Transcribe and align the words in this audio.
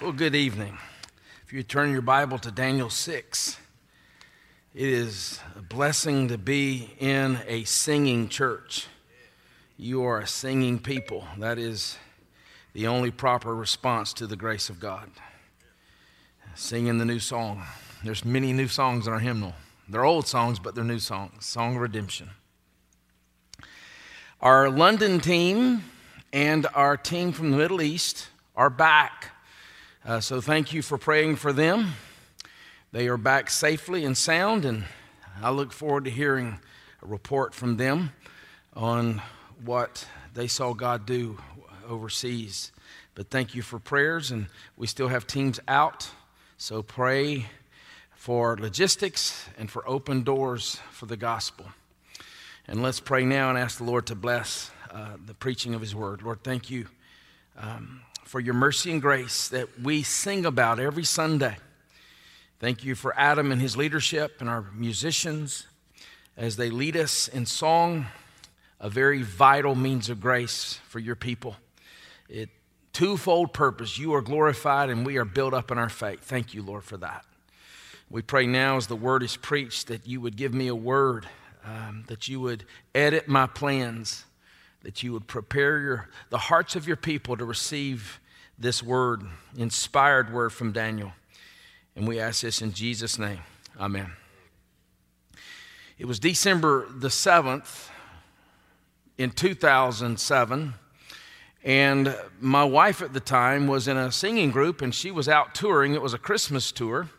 Well, 0.00 0.12
good 0.12 0.36
evening. 0.36 0.78
If 1.44 1.52
you 1.52 1.64
turn 1.64 1.90
your 1.90 2.02
Bible 2.02 2.38
to 2.38 2.52
Daniel 2.52 2.88
6, 2.88 3.58
it 4.72 4.88
is 4.88 5.40
a 5.56 5.60
blessing 5.60 6.28
to 6.28 6.38
be 6.38 6.94
in 7.00 7.40
a 7.48 7.64
singing 7.64 8.28
church. 8.28 8.86
You 9.76 10.04
are 10.04 10.20
a 10.20 10.26
singing 10.28 10.78
people. 10.78 11.26
That 11.38 11.58
is 11.58 11.98
the 12.74 12.86
only 12.86 13.10
proper 13.10 13.52
response 13.56 14.12
to 14.12 14.28
the 14.28 14.36
grace 14.36 14.70
of 14.70 14.78
God. 14.78 15.10
Singing 16.54 16.98
the 16.98 17.04
new 17.04 17.18
song. 17.18 17.64
There's 18.04 18.24
many 18.24 18.52
new 18.52 18.68
songs 18.68 19.08
in 19.08 19.12
our 19.12 19.18
hymnal. 19.18 19.54
They're 19.88 20.04
old 20.04 20.28
songs, 20.28 20.60
but 20.60 20.76
they're 20.76 20.84
new 20.84 21.00
songs. 21.00 21.44
Song 21.44 21.74
of 21.74 21.82
Redemption. 21.82 22.30
Our 24.40 24.70
London 24.70 25.18
team 25.18 25.82
and 26.32 26.68
our 26.72 26.96
team 26.96 27.32
from 27.32 27.50
the 27.50 27.56
Middle 27.56 27.82
East 27.82 28.28
are 28.54 28.70
back 28.70 29.32
uh, 30.08 30.20
so 30.20 30.40
thank 30.40 30.72
you 30.72 30.80
for 30.80 30.96
praying 30.96 31.36
for 31.36 31.52
them. 31.52 31.92
They 32.92 33.08
are 33.08 33.18
back 33.18 33.50
safely 33.50 34.06
and 34.06 34.16
sound, 34.16 34.64
and 34.64 34.84
I 35.42 35.50
look 35.50 35.70
forward 35.70 36.06
to 36.06 36.10
hearing 36.10 36.60
a 37.02 37.06
report 37.06 37.54
from 37.54 37.76
them 37.76 38.12
on 38.74 39.20
what 39.62 40.06
they 40.32 40.46
saw 40.46 40.72
God 40.72 41.04
do 41.04 41.36
overseas. 41.86 42.72
But 43.14 43.28
thank 43.28 43.54
you 43.54 43.60
for 43.60 43.78
prayers, 43.78 44.30
and 44.30 44.46
we 44.78 44.86
still 44.86 45.08
have 45.08 45.26
teams 45.26 45.60
out, 45.68 46.08
so 46.56 46.82
pray 46.82 47.44
for 48.14 48.56
logistics 48.56 49.46
and 49.58 49.70
for 49.70 49.86
open 49.86 50.22
doors 50.22 50.80
for 50.90 51.04
the 51.04 51.18
gospel. 51.18 51.66
And 52.66 52.82
let's 52.82 52.98
pray 52.98 53.26
now 53.26 53.50
and 53.50 53.58
ask 53.58 53.76
the 53.76 53.84
Lord 53.84 54.06
to 54.06 54.14
bless 54.14 54.70
uh, 54.90 55.18
the 55.26 55.34
preaching 55.34 55.74
of 55.74 55.82
His 55.82 55.94
word. 55.94 56.22
Lord, 56.22 56.42
thank 56.42 56.70
you. 56.70 56.86
Um, 57.58 58.00
for 58.28 58.40
your 58.40 58.52
mercy 58.52 58.92
and 58.92 59.00
grace 59.00 59.48
that 59.48 59.80
we 59.80 60.02
sing 60.02 60.44
about 60.44 60.78
every 60.78 61.02
Sunday. 61.02 61.56
Thank 62.60 62.84
you 62.84 62.94
for 62.94 63.18
Adam 63.18 63.50
and 63.50 63.58
his 63.58 63.74
leadership 63.74 64.40
and 64.40 64.50
our 64.50 64.66
musicians 64.74 65.66
as 66.36 66.56
they 66.56 66.68
lead 66.68 66.94
us 66.94 67.28
in 67.28 67.46
song, 67.46 68.06
a 68.80 68.90
very 68.90 69.22
vital 69.22 69.74
means 69.74 70.10
of 70.10 70.20
grace 70.20 70.78
for 70.88 70.98
your 70.98 71.16
people. 71.16 71.56
It 72.28 72.50
twofold 72.92 73.54
purpose. 73.54 73.96
You 73.96 74.12
are 74.12 74.20
glorified 74.20 74.90
and 74.90 75.06
we 75.06 75.16
are 75.16 75.24
built 75.24 75.54
up 75.54 75.70
in 75.70 75.78
our 75.78 75.88
faith. 75.88 76.20
Thank 76.20 76.52
you, 76.52 76.62
Lord, 76.62 76.84
for 76.84 76.98
that. 76.98 77.24
We 78.10 78.20
pray 78.20 78.46
now 78.46 78.76
as 78.76 78.88
the 78.88 78.96
word 78.96 79.22
is 79.22 79.38
preached 79.38 79.86
that 79.86 80.06
you 80.06 80.20
would 80.20 80.36
give 80.36 80.52
me 80.52 80.68
a 80.68 80.74
word, 80.74 81.26
um, 81.64 82.04
that 82.08 82.28
you 82.28 82.40
would 82.40 82.66
edit 82.94 83.26
my 83.26 83.46
plans 83.46 84.26
that 84.88 85.02
you 85.02 85.12
would 85.12 85.26
prepare 85.26 85.80
your, 85.80 86.08
the 86.30 86.38
hearts 86.38 86.74
of 86.74 86.86
your 86.86 86.96
people 86.96 87.36
to 87.36 87.44
receive 87.44 88.18
this 88.58 88.82
word, 88.82 89.22
inspired 89.54 90.32
word 90.32 90.50
from 90.50 90.72
Daniel. 90.72 91.12
And 91.94 92.08
we 92.08 92.18
ask 92.18 92.40
this 92.40 92.62
in 92.62 92.72
Jesus' 92.72 93.18
name. 93.18 93.40
Amen. 93.78 94.12
It 95.98 96.06
was 96.06 96.18
December 96.18 96.86
the 96.88 97.08
7th 97.08 97.90
in 99.18 99.28
2007. 99.28 100.72
And 101.64 102.16
my 102.40 102.64
wife 102.64 103.02
at 103.02 103.12
the 103.12 103.20
time 103.20 103.66
was 103.66 103.88
in 103.88 103.98
a 103.98 104.10
singing 104.10 104.50
group 104.50 104.80
and 104.80 104.94
she 104.94 105.10
was 105.10 105.28
out 105.28 105.54
touring. 105.54 105.92
It 105.92 106.00
was 106.00 106.14
a 106.14 106.18
Christmas 106.18 106.72
tour. 106.72 107.10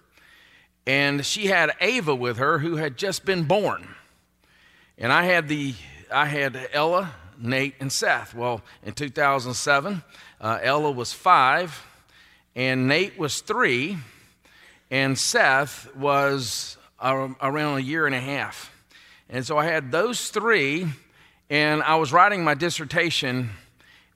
And 0.88 1.24
she 1.24 1.46
had 1.46 1.74
Ava 1.80 2.16
with 2.16 2.38
her 2.38 2.58
who 2.58 2.78
had 2.78 2.98
just 2.98 3.26
been 3.26 3.44
born. 3.44 3.90
And 4.98 5.14
I 5.14 5.26
had 5.26 5.48
the 5.48 5.76
I 6.12 6.26
had 6.26 6.70
Ella 6.74 7.14
Nate, 7.42 7.76
and 7.80 7.92
Seth. 7.92 8.34
Well, 8.34 8.62
in 8.84 8.94
2007, 8.94 10.04
uh, 10.42 10.60
Ella 10.62 10.92
was 10.92 11.14
five, 11.14 11.86
and 12.56 12.88
Nate 12.88 13.18
was 13.18 13.42
three, 13.42 13.98
and 14.92 15.18
Seth 15.18 15.94
was 15.96 16.78
around 17.02 17.78
a 17.78 17.82
year 17.82 18.06
and 18.06 18.16
a 18.16 18.20
half. 18.20 18.76
And 19.30 19.46
so 19.46 19.58
I 19.58 19.66
had 19.66 19.92
those 19.92 20.30
three, 20.30 20.88
and 21.50 21.82
I 21.84 21.96
was 21.96 22.12
writing 22.12 22.44
my 22.44 22.56
dissertation, 22.56 23.52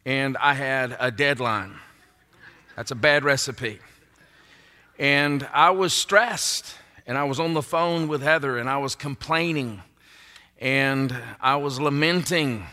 and 0.06 0.36
I 0.38 0.53
had 0.53 0.97
a 1.00 1.12
deadline. 1.12 1.76
That's 2.76 2.92
a 2.92 2.96
bad 2.96 3.24
recipe. 3.24 3.80
And 5.00 5.47
I 5.53 5.70
was 5.72 5.94
stressed, 5.94 6.76
and 7.08 7.18
I 7.18 7.24
was 7.24 7.40
on 7.40 7.53
the 7.53 7.62
phone 7.62 8.08
with 8.08 8.22
Heather, 8.22 8.58
and 8.58 8.70
I 8.70 8.78
was 8.78 8.96
complaining, 8.96 9.81
and 10.59 11.16
I 11.40 11.56
was 11.58 11.80
lamenting 11.80 12.66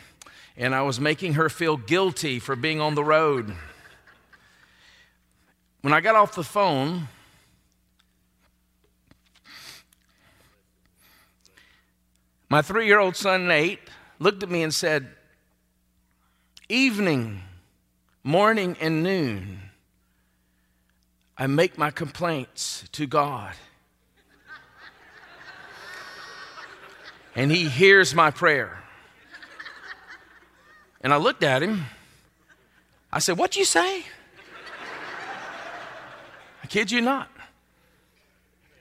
and 0.60 0.75
I 0.75 0.82
was 0.82 1.00
making 1.00 1.34
her 1.34 1.48
feel 1.48 1.78
guilty 1.78 2.38
for 2.38 2.54
being 2.54 2.82
on 2.82 2.94
the 2.94 3.03
road. 3.03 3.54
When 5.81 5.94
I 5.94 6.03
got 6.03 6.16
off 6.16 6.34
the 6.34 6.44
phone, 6.44 7.09
my 12.50 12.60
three 12.60 12.87
year 12.87 12.98
old 12.98 13.16
son 13.16 13.48
Nate 13.48 13.81
looked 14.19 14.43
at 14.43 14.50
me 14.50 14.62
and 14.62 14.72
said, 14.72 15.09
Evening, 16.69 17.41
morning, 18.22 18.77
and 18.82 19.03
noon, 19.03 19.62
I 21.38 21.47
make 21.47 21.78
my 21.78 21.91
complaints 21.91 22.84
to 22.92 23.06
God. 23.06 23.54
and 27.34 27.50
He 27.50 27.66
hears 27.66 28.15
my 28.15 28.31
prayer. 28.31 28.79
And 31.00 31.12
I 31.12 31.16
looked 31.16 31.42
at 31.42 31.62
him. 31.62 31.84
I 33.12 33.18
said, 33.18 33.38
What'd 33.38 33.56
you 33.56 33.64
say? 33.64 34.04
I 36.62 36.66
kid 36.68 36.90
you 36.90 37.00
not. 37.00 37.28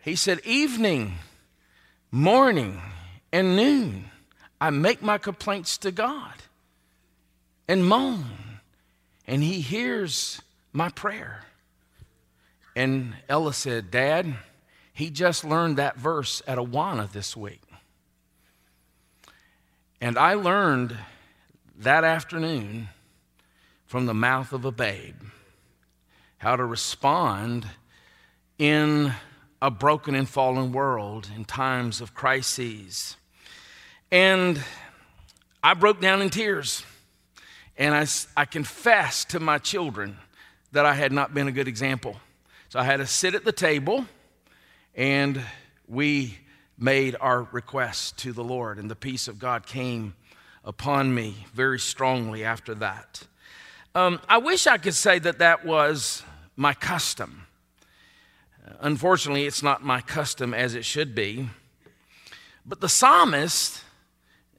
He 0.02 0.16
said, 0.16 0.40
Evening, 0.46 1.16
morning, 2.12 2.81
and 3.31 3.56
noon, 3.56 4.06
I 4.59 4.69
make 4.69 5.02
my 5.02 5.18
complaints 5.18 5.78
to 5.80 5.91
God 5.91 6.34
and 7.68 7.85
moan, 7.85 8.25
and 9.28 9.44
He 9.44 9.62
hears 9.62 10.41
my 10.74 10.90
prayer. 10.90 11.44
And 12.75 13.13
Ella 13.28 13.53
said, 13.53 13.91
Dad, 13.91 14.36
he 14.94 15.09
just 15.09 15.44
learned 15.44 15.78
that 15.78 15.97
verse 15.97 16.41
at 16.47 16.57
Awana 16.57 17.12
this 17.12 17.36
week. 17.36 17.62
And 20.01 20.18
I 20.18 20.34
learned 20.34 20.97
that 21.80 22.04
afternoon 22.04 22.90
from 23.86 24.06
the 24.06 24.14
mouth 24.14 24.54
of 24.54 24.66
a 24.66 24.72
babe 24.72 25.16
how 26.38 26.56
to 26.56 26.64
respond 26.64 27.66
in 28.58 29.14
a 29.62 29.72
broken 29.72 30.16
and 30.16 30.28
fallen 30.28 30.72
world 30.72 31.30
in 31.36 31.44
times 31.44 32.00
of 32.00 32.14
crises. 32.14 33.18
And 34.12 34.62
I 35.62 35.74
broke 35.74 36.00
down 36.00 36.22
in 36.22 36.30
tears. 36.30 36.84
And 37.78 37.96
I, 37.96 38.06
I 38.36 38.46
confessed 38.46 39.30
to 39.30 39.40
my 39.40 39.58
children 39.58 40.18
that 40.74 40.86
I 40.86 40.94
had 40.94 41.12
not 41.12 41.34
been 41.34 41.48
a 41.48 41.52
good 41.52 41.68
example. 41.68 42.18
So 42.70 42.80
I 42.80 42.84
had 42.84 42.98
to 42.98 43.08
sit 43.08 43.36
at 43.36 43.46
the 43.46 43.52
table 43.52 44.06
and 44.96 45.42
we 45.88 46.38
made 46.78 47.16
our 47.20 47.44
request 47.52 48.18
to 48.20 48.32
the 48.32 48.44
Lord, 48.44 48.78
and 48.78 48.90
the 48.90 48.96
peace 48.96 49.28
of 49.28 49.40
God 49.40 49.66
came 49.66 50.14
upon 50.69 51.16
me 51.16 51.34
very 51.52 51.80
strongly 51.80 52.44
after 52.44 52.75
that. 52.75 53.24
Um, 53.96 54.22
I 54.30 54.38
wish 54.38 54.68
I 54.68 54.78
could 54.78 54.94
say 54.94 55.18
that 55.18 55.40
that 55.40 55.66
was 55.66 56.22
my 56.56 56.75
custom. 56.75 57.47
Unfortunately, 58.80 59.47
it's 59.47 59.63
not 59.63 59.84
my 59.84 60.00
custom 60.00 60.53
as 60.53 60.75
it 60.75 60.85
should 60.85 61.16
be. 61.16 61.50
But 62.68 62.81
the 62.81 62.88
psalmist, 62.88 63.84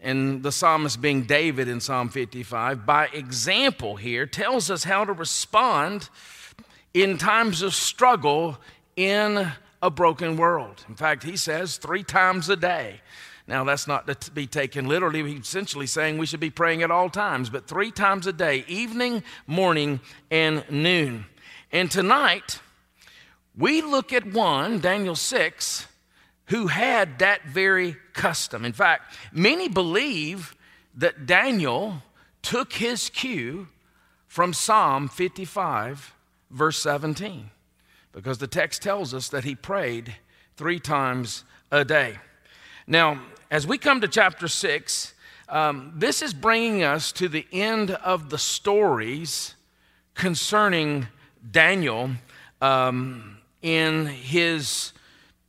and 0.01 0.43
the 0.43 0.51
psalmist 0.51 1.01
being 1.01 1.23
David 1.23 1.69
in 1.69 1.81
Psalm 1.81 2.09
55, 2.09 2.85
by 2.85 3.07
example 3.07 3.95
here, 3.95 4.27
tells 4.27 4.69
us 4.69 4.83
how 4.83 5.05
to 5.05 5.13
respond 5.13 6.09
in 6.93 7.19
times 7.19 7.63
of 7.63 7.73
struggle 7.73 8.59
in 8.97 9.53
a 9.81 9.91
broken 9.91 10.37
world. 10.37 10.85
In 10.89 10.97
fact, 10.97 11.23
he 11.23 11.37
says 11.37 11.77
three 11.77 12.03
times 12.03 12.49
a 12.49 12.57
day 12.57 13.01
now, 13.51 13.65
that's 13.65 13.89
not 13.89 14.07
to 14.07 14.31
be 14.31 14.47
taken 14.47 14.87
literally. 14.87 15.25
He's 15.25 15.41
essentially 15.41 15.89
saying 15.89 16.19
we 16.19 16.27
should 16.27 16.39
be 16.39 16.51
praying 16.51 16.85
at 16.85 16.93
all 16.93 17.11
times, 17.11 17.51
but 17.51 17.67
three 17.67 17.91
times 17.91 18.29
a 18.29 18.33
day 18.33 18.65
evening, 18.69 19.25
morning, 19.49 19.99
and 20.31 20.63
noon. 20.71 21.27
And 21.73 21.91
tonight, 21.91 22.61
we 23.59 23.83
look 23.83 24.13
at 24.13 24.25
one, 24.33 24.79
Daniel 24.79 25.17
6, 25.17 25.89
who 26.47 26.69
had 26.69 27.19
that 27.19 27.45
very 27.45 27.97
custom. 28.13 28.65
In 28.65 28.73
fact, 28.73 29.17
many 29.33 29.69
believe 29.69 30.55
that 30.95 31.27
Daniel 31.27 32.05
took 32.43 32.75
his 32.75 33.11
cue 33.11 33.67
from 34.29 34.53
Psalm 34.53 35.09
55, 35.09 36.15
verse 36.53 36.81
17, 36.81 37.51
because 38.13 38.39
the 38.39 38.47
text 38.47 38.81
tells 38.81 39.13
us 39.13 39.29
that 39.29 39.43
he 39.43 39.57
prayed 39.57 40.15
three 40.57 40.79
times 40.79 41.43
a 41.73 41.85
day. 41.85 42.19
Now, 42.87 43.21
as 43.51 43.67
we 43.67 43.79
come 43.79 44.01
to 44.01 44.07
chapter 44.07 44.47
6, 44.47 45.13
um, 45.49 45.93
this 45.97 46.23
is 46.23 46.33
bringing 46.33 46.85
us 46.85 47.11
to 47.11 47.29
the 47.29 47.47
end 47.51 47.91
of 47.91 48.31
the 48.31 48.39
stories 48.39 49.57
concerning 50.15 51.09
Daniel 51.51 52.11
um, 52.61 53.39
in 53.61 54.07
his 54.07 54.93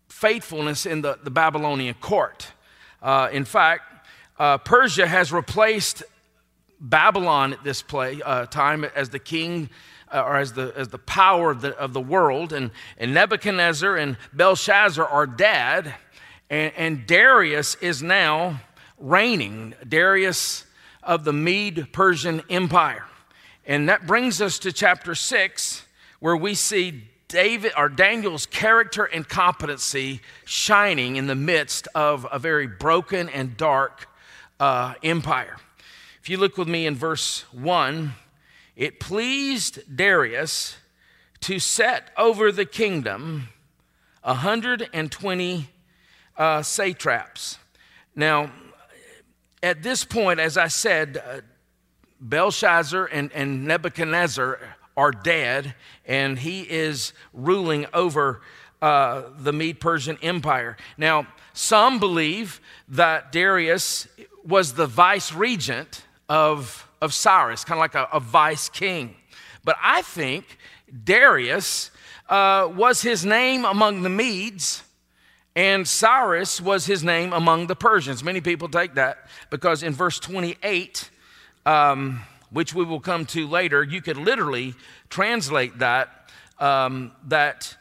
faithfulness 0.10 0.88
in 0.88 1.02
the, 1.02 1.20
the 1.24 1.30
Babylonian 1.30 1.94
court. 1.96 2.48
Uh, 3.04 3.30
in 3.32 3.46
fact, 3.46 4.08
uh, 4.40 4.58
Persia 4.58 5.06
has 5.06 5.32
replaced 5.32 6.02
Babylon 6.80 7.54
at 7.54 7.64
this 7.64 7.84
play, 7.84 8.20
uh, 8.24 8.48
time 8.48 8.84
as 8.84 9.10
the 9.10 9.20
king 9.20 9.70
uh, 10.12 10.24
or 10.24 10.38
as 10.38 10.54
the, 10.54 10.74
as 10.76 10.88
the 10.88 10.98
power 10.98 11.52
of 11.52 11.62
the, 11.62 11.78
of 11.78 11.94
the 11.94 12.02
world, 12.02 12.52
and, 12.52 12.72
and 12.98 13.14
Nebuchadnezzar 13.14 13.96
and 13.96 14.18
Belshazzar 14.34 15.06
are 15.06 15.28
dead, 15.28 15.94
and, 16.52 16.74
and 16.76 17.08
Darius 17.08 17.76
is 17.76 18.04
now 18.04 18.62
reigning, 19.00 19.74
Darius 19.88 20.66
of 21.02 21.24
the 21.24 21.34
Mede 21.34 21.92
Persian 21.94 22.44
Empire. 22.50 23.06
And 23.66 23.88
that 23.88 24.06
brings 24.06 24.42
us 24.42 24.60
to 24.60 24.74
chapter 24.74 25.16
6, 25.16 25.86
where 26.20 26.36
we 26.36 26.54
see 26.54 27.06
David 27.30 27.72
or 27.78 27.88
Daniel's 27.88 28.46
character 28.46 29.06
and 29.06 29.28
competency 29.28 30.20
shining 30.44 31.16
in 31.16 31.28
the 31.28 31.36
midst 31.36 31.88
of 31.96 32.28
a 32.30 32.38
very 32.38 32.68
broken 32.68 33.30
and 33.30 33.56
dark 33.56 34.10
uh, 34.60 34.96
empire. 35.02 35.56
If 36.22 36.30
you 36.30 36.38
look 36.38 36.58
with 36.58 36.68
me 36.68 36.86
in 36.86 36.96
verse 36.96 37.46
1, 37.54 38.12
it 38.76 39.00
pleased 39.00 39.96
Darius 39.96 40.76
to 41.40 41.60
set 41.60 42.10
over 42.18 42.52
the 42.52 42.66
kingdom 42.66 43.48
120 44.24 45.70
uh, 46.42 46.64
satraps. 46.64 47.60
Now, 48.16 48.52
at 49.62 49.84
this 49.84 50.04
point, 50.04 50.40
as 50.40 50.58
I 50.58 50.70
said, 50.70 51.22
uh, 51.24 51.42
Belshazzar 52.20 53.06
and, 53.06 53.32
and 53.34 53.66
Nebuchadnezzar 53.66 54.60
are 54.98 55.12
dead, 55.12 55.76
and 56.04 56.40
he 56.40 56.62
is 56.62 57.14
ruling 57.32 57.86
over 57.94 58.42
uh, 58.82 59.26
the 59.38 59.54
Mede 59.54 59.80
Persian 59.80 60.18
Empire. 60.24 60.78
Now, 60.98 61.28
some 61.54 62.00
believe 62.00 62.60
that 62.88 63.32
Darius 63.32 64.08
was 64.44 64.74
the 64.74 64.88
vice 64.88 65.32
regent 65.32 66.08
of, 66.28 66.90
of 67.04 67.14
Cyrus, 67.14 67.64
kind 67.64 67.78
of 67.78 67.82
like 67.82 67.94
a, 67.94 68.08
a, 68.12 68.20
vice 68.20 68.68
king. 68.68 69.14
But 69.64 69.76
I 69.80 70.02
think 70.02 70.58
Darius 71.04 71.92
uh, 72.30 72.68
was 72.76 73.04
his 73.04 73.24
name 73.24 73.64
among 73.64 74.02
the 74.02 74.10
Medes, 74.10 74.82
and 75.56 75.88
Cyrus 75.88 76.62
was 76.62 76.86
his 76.86 77.04
name 77.04 77.34
among 77.34 77.68
the 77.68 77.76
Persians. 77.76 78.24
Many 78.24 78.42
people 78.42 78.70
take 78.70 78.96
that 78.96 79.28
because 79.50 79.84
in 79.84 79.94
verse 79.94 80.20
28, 80.20 81.10
um, 81.66 82.22
which 82.52 82.74
we 82.74 82.86
will 82.86 83.00
come 83.00 83.26
to 83.28 83.48
later, 83.48 83.84
you 83.84 84.02
could 84.02 84.18
literally 84.18 84.76
translate 85.10 85.80
that 85.80 86.30
um, 86.60 87.12
that 87.28 87.76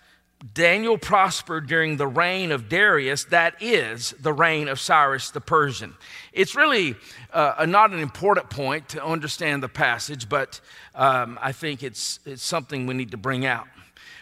Daniel 0.55 0.97
prospered 0.97 1.67
during 1.67 1.99
the 1.99 2.07
reign 2.07 2.51
of 2.51 2.71
Darius, 2.71 3.25
that 3.25 3.63
is 3.63 4.15
the 4.19 4.33
reign 4.33 4.69
of 4.69 4.81
Cyrus 4.81 5.31
the 5.31 5.41
Persian. 5.41 5.95
It's 6.33 6.57
really 6.57 6.97
uh, 7.33 7.67
not 7.69 7.93
an 7.93 8.01
important 8.01 8.49
point 8.49 8.89
to 8.91 9.05
understand 9.05 9.63
the 9.63 9.69
passage, 9.69 10.31
but 10.31 10.61
um, 10.95 11.39
I 11.43 11.53
think 11.53 11.83
it's, 11.83 12.21
it's 12.25 12.43
something 12.43 12.87
we 12.87 12.95
need 12.95 13.11
to 13.11 13.19
bring 13.19 13.45
out. 13.45 13.69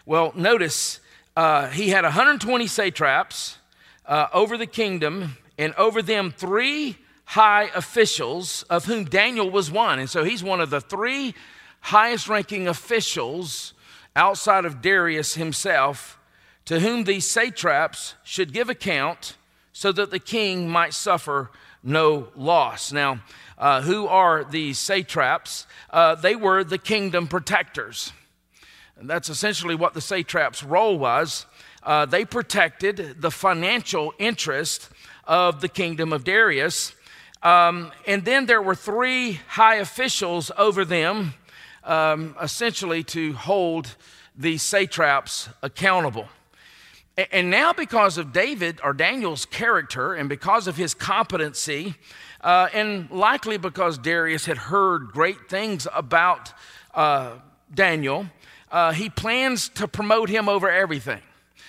Well, 0.06 0.32
notice 0.34 0.98
uh, 1.38 1.68
he 1.68 1.90
had 1.90 2.02
120 2.02 2.66
satraps 2.66 3.58
uh, 4.06 4.26
over 4.32 4.58
the 4.58 4.66
kingdom, 4.66 5.36
and 5.56 5.72
over 5.74 6.02
them 6.02 6.32
three 6.36 6.98
high 7.26 7.70
officials, 7.76 8.64
of 8.64 8.86
whom 8.86 9.04
Daniel 9.04 9.48
was 9.48 9.70
one. 9.70 10.00
And 10.00 10.10
so 10.10 10.24
he's 10.24 10.42
one 10.42 10.60
of 10.60 10.70
the 10.70 10.80
three 10.80 11.36
highest 11.78 12.28
ranking 12.28 12.66
officials 12.66 13.72
outside 14.16 14.64
of 14.64 14.82
Darius 14.82 15.34
himself, 15.34 16.18
to 16.64 16.80
whom 16.80 17.04
these 17.04 17.30
satraps 17.30 18.14
should 18.24 18.52
give 18.52 18.68
account 18.68 19.36
so 19.72 19.92
that 19.92 20.10
the 20.10 20.18
king 20.18 20.68
might 20.68 20.92
suffer 20.92 21.52
no 21.84 22.30
loss. 22.34 22.90
Now, 22.90 23.20
uh, 23.56 23.82
who 23.82 24.08
are 24.08 24.42
these 24.42 24.76
satraps? 24.76 25.68
Uh, 25.88 26.16
they 26.16 26.34
were 26.34 26.64
the 26.64 26.78
kingdom 26.78 27.28
protectors. 27.28 28.12
And 28.98 29.08
that's 29.08 29.28
essentially 29.28 29.76
what 29.76 29.94
the 29.94 30.00
satrap's 30.00 30.64
role 30.64 30.98
was. 30.98 31.46
Uh, 31.82 32.04
they 32.04 32.24
protected 32.24 33.20
the 33.20 33.30
financial 33.30 34.12
interest 34.18 34.88
of 35.24 35.60
the 35.60 35.68
kingdom 35.68 36.12
of 36.12 36.24
Darius. 36.24 36.94
Um, 37.42 37.92
and 38.06 38.24
then 38.24 38.46
there 38.46 38.60
were 38.60 38.74
three 38.74 39.34
high 39.48 39.76
officials 39.76 40.50
over 40.58 40.84
them 40.84 41.34
um, 41.84 42.34
essentially 42.42 43.04
to 43.04 43.34
hold 43.34 43.94
the 44.36 44.58
satraps 44.58 45.48
accountable. 45.62 46.28
And 47.32 47.50
now, 47.50 47.72
because 47.72 48.16
of 48.16 48.32
David 48.32 48.80
or 48.84 48.92
Daniel's 48.92 49.44
character 49.44 50.14
and 50.14 50.28
because 50.28 50.68
of 50.68 50.76
his 50.76 50.94
competency, 50.94 51.96
uh, 52.40 52.68
and 52.72 53.10
likely 53.10 53.58
because 53.58 53.98
Darius 53.98 54.46
had 54.46 54.56
heard 54.56 55.08
great 55.08 55.48
things 55.48 55.88
about 55.92 56.52
uh, 56.94 57.32
Daniel, 57.74 58.26
uh, 58.70 58.92
he 58.92 59.08
plans 59.08 59.68
to 59.70 59.88
promote 59.88 60.28
him 60.28 60.48
over 60.48 60.70
everything. 60.70 61.22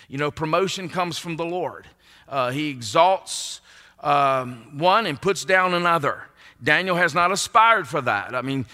You 0.07 0.17
know, 0.17 0.31
promotion 0.31 0.89
comes 0.89 1.17
from 1.17 1.35
the 1.35 1.45
Lord. 1.45 1.87
Uh, 2.27 2.51
he 2.51 2.69
exalts 2.69 3.61
um, 4.01 4.77
one 4.77 5.05
and 5.05 5.21
puts 5.21 5.45
down 5.45 5.73
another. 5.73 6.23
Daniel 6.61 6.95
has 6.97 7.15
not 7.15 7.31
aspired 7.31 7.87
for 7.87 8.01
that. 8.01 8.35
I 8.35 8.41
mean, 8.41 8.65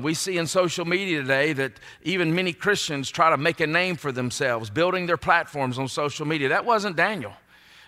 we 0.00 0.14
see 0.14 0.38
in 0.38 0.46
social 0.46 0.86
media 0.86 1.20
today 1.20 1.52
that 1.52 1.72
even 2.02 2.34
many 2.34 2.54
Christians 2.54 3.10
try 3.10 3.28
to 3.30 3.36
make 3.36 3.60
a 3.60 3.66
name 3.66 3.96
for 3.96 4.12
themselves, 4.12 4.70
building 4.70 5.06
their 5.06 5.18
platforms 5.18 5.78
on 5.78 5.88
social 5.88 6.26
media. 6.26 6.48
That 6.48 6.64
wasn't 6.64 6.96
Daniel. 6.96 7.34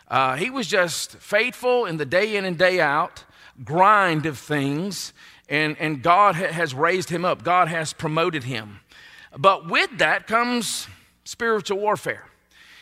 Uh, 0.09 0.37
he 0.37 0.51
was 0.51 0.67
just 0.67 1.17
faithful 1.17 1.87
in 1.87 1.97
the 1.97 2.05
day 2.05 2.37
in 2.37 2.45
and 2.45 2.59
day 2.59 2.81
out, 2.81 3.25
grind 3.65 4.27
of 4.27 4.39
things, 4.39 5.13
and, 5.49 5.77
and 5.81 6.03
God 6.03 6.37
ha- 6.37 6.53
has 6.53 6.75
raised 6.75 7.09
him 7.09 7.25
up. 7.25 7.43
God 7.43 7.69
has 7.69 7.93
promoted 7.93 8.45
him. 8.45 8.81
But 9.37 9.69
with 9.69 9.99
that 9.99 10.27
comes 10.27 10.89
spiritual 11.25 11.79
warfare. 11.79 12.25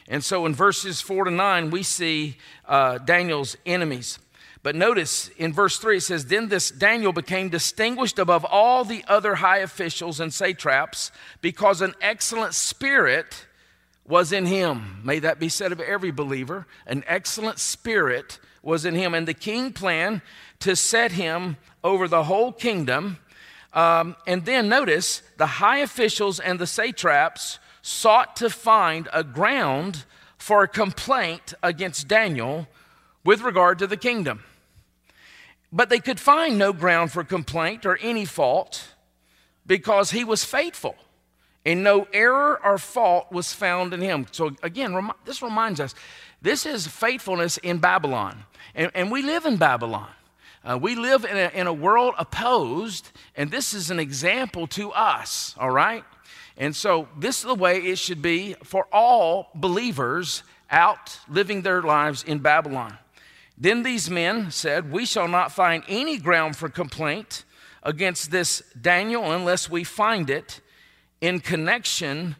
And 0.08 0.22
so 0.22 0.46
in 0.46 0.54
verses 0.54 1.00
four 1.00 1.24
to 1.24 1.30
nine, 1.30 1.70
we 1.70 1.82
see 1.82 2.36
uh, 2.66 2.98
Daniel's 2.98 3.56
enemies. 3.64 4.18
But 4.64 4.74
notice 4.74 5.28
in 5.36 5.52
verse 5.52 5.76
3 5.76 5.98
it 5.98 6.00
says, 6.00 6.24
Then 6.24 6.48
this 6.48 6.70
Daniel 6.70 7.12
became 7.12 7.50
distinguished 7.50 8.18
above 8.18 8.46
all 8.46 8.82
the 8.82 9.04
other 9.06 9.34
high 9.36 9.58
officials 9.58 10.20
and 10.20 10.32
satraps 10.32 11.12
because 11.42 11.82
an 11.82 11.94
excellent 12.00 12.54
spirit 12.54 13.46
was 14.06 14.32
in 14.32 14.46
him. 14.46 15.02
May 15.04 15.18
that 15.18 15.38
be 15.38 15.50
said 15.50 15.70
of 15.70 15.80
every 15.80 16.10
believer. 16.10 16.66
An 16.86 17.04
excellent 17.06 17.58
spirit 17.58 18.38
was 18.62 18.86
in 18.86 18.94
him. 18.94 19.12
And 19.12 19.28
the 19.28 19.34
king 19.34 19.70
planned 19.70 20.22
to 20.60 20.74
set 20.74 21.12
him 21.12 21.58
over 21.82 22.08
the 22.08 22.24
whole 22.24 22.50
kingdom. 22.50 23.18
Um, 23.74 24.16
and 24.26 24.44
then 24.44 24.68
notice 24.68 25.22
the 25.36 25.46
high 25.46 25.78
officials 25.78 26.40
and 26.40 26.58
the 26.58 26.66
satraps 26.66 27.58
sought 27.82 28.36
to 28.36 28.48
find 28.48 29.08
a 29.12 29.22
ground 29.22 30.04
for 30.38 30.62
a 30.62 30.68
complaint 30.68 31.52
against 31.62 32.08
Daniel 32.08 32.68
with 33.24 33.42
regard 33.42 33.78
to 33.80 33.86
the 33.86 33.96
kingdom. 33.96 34.44
But 35.72 35.90
they 35.90 35.98
could 35.98 36.20
find 36.20 36.56
no 36.56 36.72
ground 36.72 37.10
for 37.10 37.24
complaint 37.24 37.84
or 37.84 37.98
any 38.00 38.24
fault 38.24 38.94
because 39.66 40.12
he 40.12 40.22
was 40.22 40.44
faithful 40.44 40.94
and 41.66 41.82
no 41.82 42.06
error 42.12 42.60
or 42.64 42.78
fault 42.78 43.32
was 43.32 43.52
found 43.52 43.92
in 43.94 44.00
him. 44.00 44.26
So, 44.30 44.54
again, 44.62 44.94
rem- 44.94 45.12
this 45.24 45.42
reminds 45.42 45.80
us 45.80 45.94
this 46.42 46.66
is 46.66 46.86
faithfulness 46.86 47.56
in 47.58 47.78
Babylon. 47.78 48.44
And, 48.74 48.90
and 48.94 49.10
we 49.10 49.22
live 49.22 49.46
in 49.46 49.56
Babylon. 49.56 50.10
Uh, 50.64 50.78
we 50.78 50.94
live 50.94 51.24
in 51.24 51.36
a, 51.36 51.50
in 51.52 51.66
a 51.66 51.72
world 51.72 52.14
opposed, 52.18 53.10
and 53.36 53.50
this 53.50 53.74
is 53.74 53.90
an 53.90 54.00
example 54.00 54.66
to 54.66 54.90
us, 54.92 55.54
all 55.58 55.70
right? 55.70 56.04
And 56.56 56.74
so, 56.74 57.08
this 57.18 57.40
is 57.40 57.44
the 57.44 57.54
way 57.54 57.78
it 57.78 57.98
should 57.98 58.22
be 58.22 58.54
for 58.64 58.86
all 58.92 59.50
believers 59.54 60.42
out 60.70 61.18
living 61.28 61.62
their 61.62 61.82
lives 61.82 62.22
in 62.22 62.38
Babylon. 62.38 62.96
Then 63.58 63.82
these 63.82 64.08
men 64.08 64.50
said, 64.50 64.90
We 64.90 65.04
shall 65.04 65.28
not 65.28 65.52
find 65.52 65.84
any 65.86 66.16
ground 66.18 66.56
for 66.56 66.68
complaint 66.68 67.44
against 67.82 68.30
this 68.30 68.62
Daniel 68.80 69.32
unless 69.32 69.68
we 69.68 69.84
find 69.84 70.30
it 70.30 70.60
in 71.20 71.40
connection 71.40 72.36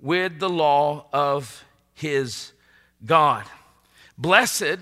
with 0.00 0.38
the 0.38 0.48
law 0.48 1.06
of 1.12 1.64
his 1.94 2.52
God. 3.04 3.44
Blessed 4.16 4.78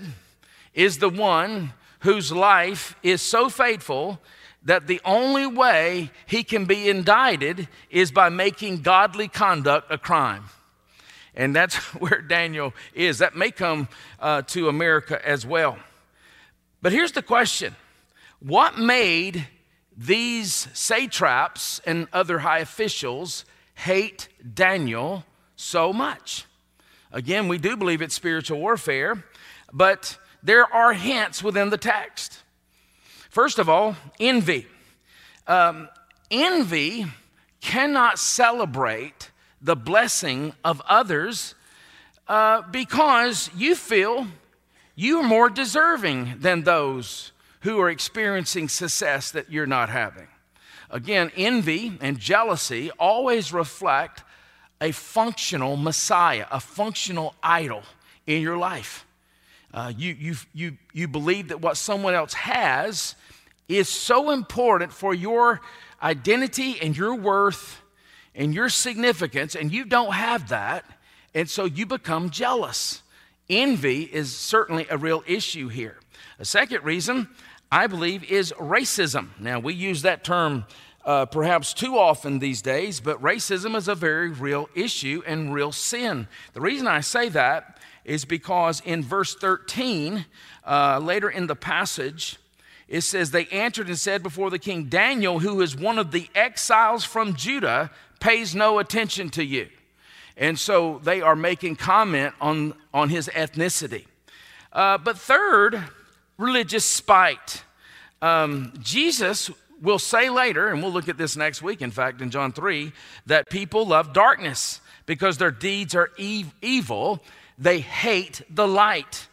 is 0.73 0.99
the 0.99 1.09
one 1.09 1.73
whose 1.99 2.31
life 2.31 2.95
is 3.03 3.21
so 3.21 3.49
faithful 3.49 4.19
that 4.63 4.87
the 4.87 5.01
only 5.05 5.47
way 5.47 6.11
he 6.25 6.43
can 6.43 6.65
be 6.65 6.89
indicted 6.89 7.67
is 7.89 8.11
by 8.11 8.29
making 8.29 8.81
godly 8.81 9.27
conduct 9.27 9.91
a 9.91 9.97
crime. 9.97 10.43
And 11.35 11.55
that's 11.55 11.75
where 11.95 12.21
Daniel 12.21 12.73
is. 12.93 13.19
That 13.19 13.35
may 13.35 13.51
come 13.51 13.87
uh, 14.19 14.41
to 14.43 14.67
America 14.67 15.25
as 15.25 15.45
well. 15.45 15.77
But 16.81 16.91
here's 16.91 17.13
the 17.13 17.21
question 17.21 17.75
What 18.39 18.77
made 18.77 19.47
these 19.97 20.67
satraps 20.73 21.79
and 21.85 22.07
other 22.13 22.39
high 22.39 22.59
officials 22.59 23.45
hate 23.73 24.27
Daniel 24.53 25.23
so 25.55 25.91
much. 25.91 26.45
Again, 27.11 27.47
we 27.47 27.57
do 27.57 27.75
believe 27.75 28.01
it's 28.01 28.13
spiritual 28.13 28.59
warfare, 28.59 29.23
but 29.73 30.17
there 30.47 30.73
are 30.73 30.93
hints 30.93 31.43
within 31.43 31.69
the 31.71 31.77
text. 31.77 32.39
First 33.29 33.59
of 33.59 33.67
all, 33.67 33.97
envy. 34.17 34.65
Um, 35.45 35.89
envy 36.31 37.05
cannot 37.59 38.17
celebrate 38.17 39.29
the 39.61 39.75
blessing 39.75 40.53
of 40.63 40.81
others 40.87 41.53
uh, 42.29 42.61
because 42.71 43.49
you 43.57 43.75
feel 43.75 44.27
you 44.95 45.19
are 45.19 45.27
more 45.27 45.49
deserving 45.49 46.35
than 46.39 46.63
those 46.63 47.33
who 47.61 47.77
are 47.81 47.89
experiencing 47.89 48.69
success 48.69 49.31
that 49.31 49.51
you're 49.51 49.67
not 49.67 49.89
having. 49.89 50.27
Again, 50.89 51.29
envy 51.35 51.97
and 51.99 52.17
jealousy 52.17 52.89
always 52.91 53.51
reflect 53.51 54.23
a 54.79 54.93
functional 54.93 55.75
Messiah, 55.75 56.45
a 56.49 56.61
functional 56.61 57.35
idol 57.43 57.83
in 58.25 58.41
your 58.41 58.55
life. 58.55 59.06
Uh, 59.73 59.91
you, 59.95 60.15
you, 60.17 60.35
you, 60.53 60.77
you 60.93 61.07
believe 61.07 61.49
that 61.49 61.61
what 61.61 61.77
someone 61.77 62.13
else 62.13 62.33
has 62.33 63.15
is 63.67 63.89
so 63.89 64.31
important 64.31 64.93
for 64.93 65.13
your 65.13 65.61
identity 66.01 66.79
and 66.81 66.95
your 66.95 67.15
worth 67.15 67.81
and 68.33 68.53
your 68.53 68.69
significance, 68.69 69.55
and 69.55 69.71
you 69.71 69.83
don't 69.83 70.13
have 70.13 70.49
that, 70.49 70.85
and 71.33 71.49
so 71.49 71.65
you 71.65 71.85
become 71.85 72.29
jealous. 72.29 73.01
Envy 73.49 74.03
is 74.03 74.35
certainly 74.35 74.85
a 74.89 74.97
real 74.97 75.23
issue 75.25 75.67
here. 75.67 75.97
A 76.39 76.45
second 76.45 76.83
reason, 76.83 77.27
I 77.71 77.87
believe, 77.87 78.23
is 78.29 78.53
racism. 78.53 79.29
Now, 79.39 79.59
we 79.59 79.73
use 79.73 80.03
that 80.03 80.23
term 80.23 80.65
uh, 81.03 81.25
perhaps 81.25 81.73
too 81.73 81.97
often 81.97 82.39
these 82.39 82.61
days, 82.61 82.99
but 82.99 83.21
racism 83.21 83.75
is 83.75 83.87
a 83.87 83.95
very 83.95 84.29
real 84.29 84.69
issue 84.75 85.23
and 85.25 85.53
real 85.53 85.71
sin. 85.71 86.27
The 86.53 86.61
reason 86.61 86.85
I 86.85 86.99
say 86.99 87.29
that 87.29 87.79
is 88.07 88.25
because 88.25 88.81
in 88.85 89.03
verse 89.03 89.35
13, 89.35 90.25
uh, 90.65 90.99
later 91.03 91.29
in 91.29 91.45
the 91.45 91.55
passage, 91.55 92.37
it 92.87 93.01
says, 93.01 93.29
They 93.31 93.45
answered 93.47 93.87
and 93.87 93.99
said 93.99 94.23
before 94.23 94.49
the 94.49 94.57
king, 94.57 94.85
Daniel, 94.85 95.39
who 95.39 95.61
is 95.61 95.75
one 95.75 95.99
of 95.99 96.11
the 96.11 96.29
exiles 96.33 97.03
from 97.03 97.35
Judah, 97.35 97.91
pays 98.19 98.55
no 98.55 98.79
attention 98.79 99.29
to 99.31 99.43
you. 99.43 99.67
And 100.37 100.57
so 100.57 100.99
they 101.03 101.21
are 101.21 101.35
making 101.35 101.75
comment 101.75 102.33
on, 102.39 102.73
on 102.93 103.09
his 103.09 103.27
ethnicity. 103.27 104.05
Uh, 104.71 104.97
but 104.97 105.17
third, 105.17 105.83
religious 106.37 106.85
spite. 106.85 107.63
Um, 108.21 108.71
Jesus 108.79 109.51
will 109.81 109.99
say 109.99 110.29
later, 110.29 110.69
and 110.69 110.81
we'll 110.81 110.91
look 110.91 111.09
at 111.09 111.17
this 111.17 111.35
next 111.35 111.61
week, 111.61 111.81
in 111.81 111.91
fact, 111.91 112.21
in 112.21 112.31
John 112.31 112.53
3, 112.53 112.93
that 113.25 113.49
people 113.49 113.85
love 113.85 114.13
darkness 114.13 114.79
because 115.05 115.37
their 115.37 115.51
deeds 115.51 115.93
are 115.95 116.11
ev- 116.19 116.53
evil. 116.61 117.23
They 117.57 117.79
hate 117.79 118.41
the 118.49 118.67
light. 118.67 119.27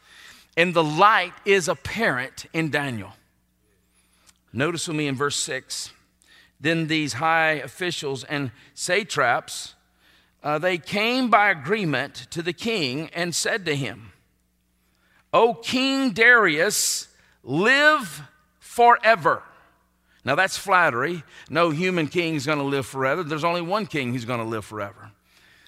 And 0.56 0.72
the 0.72 0.84
light 0.84 1.32
is 1.44 1.68
apparent 1.68 2.46
in 2.52 2.70
Daniel. 2.70 3.12
Notice 4.52 4.86
with 4.86 4.96
me 4.96 5.08
in 5.08 5.16
verse 5.16 5.36
6 5.36 5.90
then 6.64 6.86
these 6.86 7.14
high 7.14 7.52
officials 7.52 8.24
and 8.24 8.50
satraps, 8.72 9.74
uh, 10.42 10.58
they 10.58 10.78
came 10.78 11.28
by 11.28 11.50
agreement 11.50 12.26
to 12.30 12.42
the 12.42 12.54
king 12.54 13.10
and 13.12 13.34
said 13.34 13.66
to 13.66 13.76
him, 13.76 14.12
O 15.32 15.52
King 15.54 16.12
Darius, 16.12 17.08
live 17.42 18.22
forever. 18.60 19.42
Now 20.24 20.36
that's 20.36 20.56
flattery. 20.56 21.22
No 21.50 21.68
human 21.68 22.08
king 22.08 22.34
is 22.34 22.46
going 22.46 22.58
to 22.58 22.64
live 22.64 22.86
forever. 22.86 23.22
There's 23.22 23.44
only 23.44 23.60
one 23.60 23.84
king 23.84 24.12
who's 24.12 24.24
going 24.24 24.40
to 24.40 24.46
live 24.46 24.64
forever. 24.64 25.10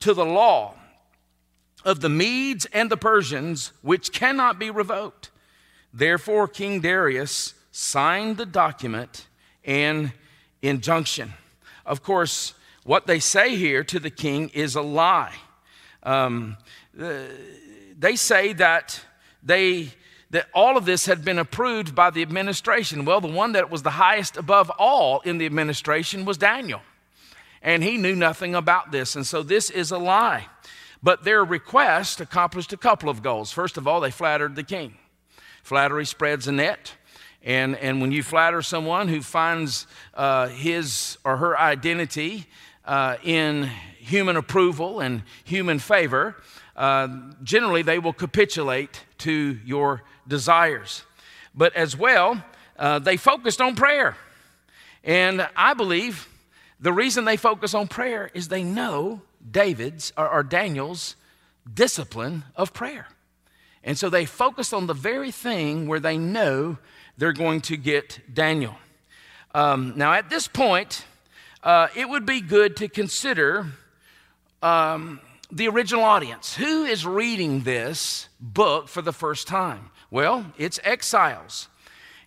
to 0.00 0.14
the 0.14 0.24
law 0.24 0.74
of 1.84 2.00
the 2.00 2.08
Medes 2.08 2.66
and 2.66 2.90
the 2.90 2.96
Persians, 2.96 3.72
which 3.82 4.12
cannot 4.12 4.58
be 4.58 4.70
revoked. 4.70 5.30
Therefore, 5.92 6.46
King 6.46 6.80
Darius 6.80 7.54
signed 7.70 8.36
the 8.36 8.46
document 8.46 9.26
and 9.64 10.12
injunction. 10.62 11.32
Of 11.86 12.02
course, 12.02 12.54
what 12.84 13.06
they 13.06 13.20
say 13.20 13.56
here 13.56 13.84
to 13.84 13.98
the 13.98 14.10
king 14.10 14.50
is 14.50 14.74
a 14.74 14.82
lie. 14.82 15.34
Um, 16.02 16.56
uh, 17.00 17.20
they 17.98 18.16
say 18.16 18.52
that 18.54 19.00
they 19.42 19.90
that 20.30 20.46
all 20.54 20.76
of 20.76 20.84
this 20.84 21.06
had 21.06 21.24
been 21.24 21.38
approved 21.38 21.94
by 21.94 22.08
the 22.10 22.22
administration. 22.22 23.04
Well, 23.04 23.20
the 23.20 23.28
one 23.28 23.52
that 23.52 23.68
was 23.68 23.82
the 23.82 23.90
highest 23.90 24.36
above 24.36 24.70
all 24.78 25.20
in 25.20 25.38
the 25.38 25.46
administration 25.46 26.24
was 26.24 26.38
Daniel. 26.38 26.80
And 27.62 27.82
he 27.82 27.96
knew 27.96 28.16
nothing 28.16 28.54
about 28.54 28.90
this. 28.90 29.16
And 29.16 29.26
so 29.26 29.42
this 29.42 29.70
is 29.70 29.90
a 29.90 29.98
lie. 29.98 30.46
But 31.02 31.24
their 31.24 31.44
request 31.44 32.20
accomplished 32.20 32.72
a 32.72 32.76
couple 32.76 33.08
of 33.08 33.22
goals. 33.22 33.52
First 33.52 33.76
of 33.76 33.86
all, 33.86 34.00
they 34.00 34.10
flattered 34.10 34.54
the 34.54 34.62
king. 34.62 34.94
Flattery 35.62 36.06
spreads 36.06 36.46
a 36.46 36.52
net. 36.52 36.94
And, 37.42 37.76
and 37.76 38.00
when 38.00 38.12
you 38.12 38.22
flatter 38.22 38.60
someone 38.60 39.08
who 39.08 39.22
finds 39.22 39.86
uh, 40.12 40.48
his 40.48 41.16
or 41.24 41.38
her 41.38 41.58
identity 41.58 42.46
uh, 42.84 43.16
in 43.22 43.70
human 43.98 44.36
approval 44.36 45.00
and 45.00 45.22
human 45.44 45.78
favor, 45.78 46.36
uh, 46.76 47.08
generally 47.42 47.82
they 47.82 47.98
will 47.98 48.12
capitulate 48.12 49.04
to 49.18 49.58
your 49.64 50.02
desires. 50.28 51.02
But 51.54 51.74
as 51.74 51.96
well, 51.96 52.42
uh, 52.78 52.98
they 52.98 53.16
focused 53.16 53.60
on 53.60 53.74
prayer. 53.74 54.16
And 55.02 55.48
I 55.56 55.74
believe 55.74 56.28
the 56.80 56.92
reason 56.92 57.24
they 57.24 57.36
focus 57.36 57.74
on 57.74 57.88
prayer 57.88 58.30
is 58.32 58.48
they 58.48 58.62
know 58.62 59.22
David's 59.48 60.12
or, 60.16 60.28
or 60.28 60.42
Daniel's 60.42 61.16
discipline 61.72 62.44
of 62.56 62.72
prayer. 62.72 63.06
And 63.84 63.98
so 63.98 64.10
they 64.10 64.24
focus 64.24 64.72
on 64.72 64.86
the 64.86 64.94
very 64.94 65.30
thing 65.30 65.88
where 65.88 66.00
they 66.00 66.18
know 66.18 66.78
they're 67.16 67.32
going 67.32 67.60
to 67.62 67.76
get 67.76 68.20
Daniel. 68.32 68.76
Um, 69.54 69.94
now, 69.96 70.12
at 70.12 70.30
this 70.30 70.48
point, 70.48 71.04
uh, 71.62 71.88
it 71.94 72.08
would 72.08 72.24
be 72.24 72.40
good 72.40 72.76
to 72.76 72.88
consider 72.88 73.66
um, 74.62 75.20
the 75.50 75.68
original 75.68 76.04
audience. 76.04 76.54
Who 76.56 76.84
is 76.84 77.04
reading 77.04 77.62
this 77.62 78.28
book 78.40 78.88
for 78.88 79.02
the 79.02 79.12
first 79.12 79.48
time? 79.48 79.90
Well, 80.10 80.46
it's 80.56 80.78
exiles. 80.84 81.68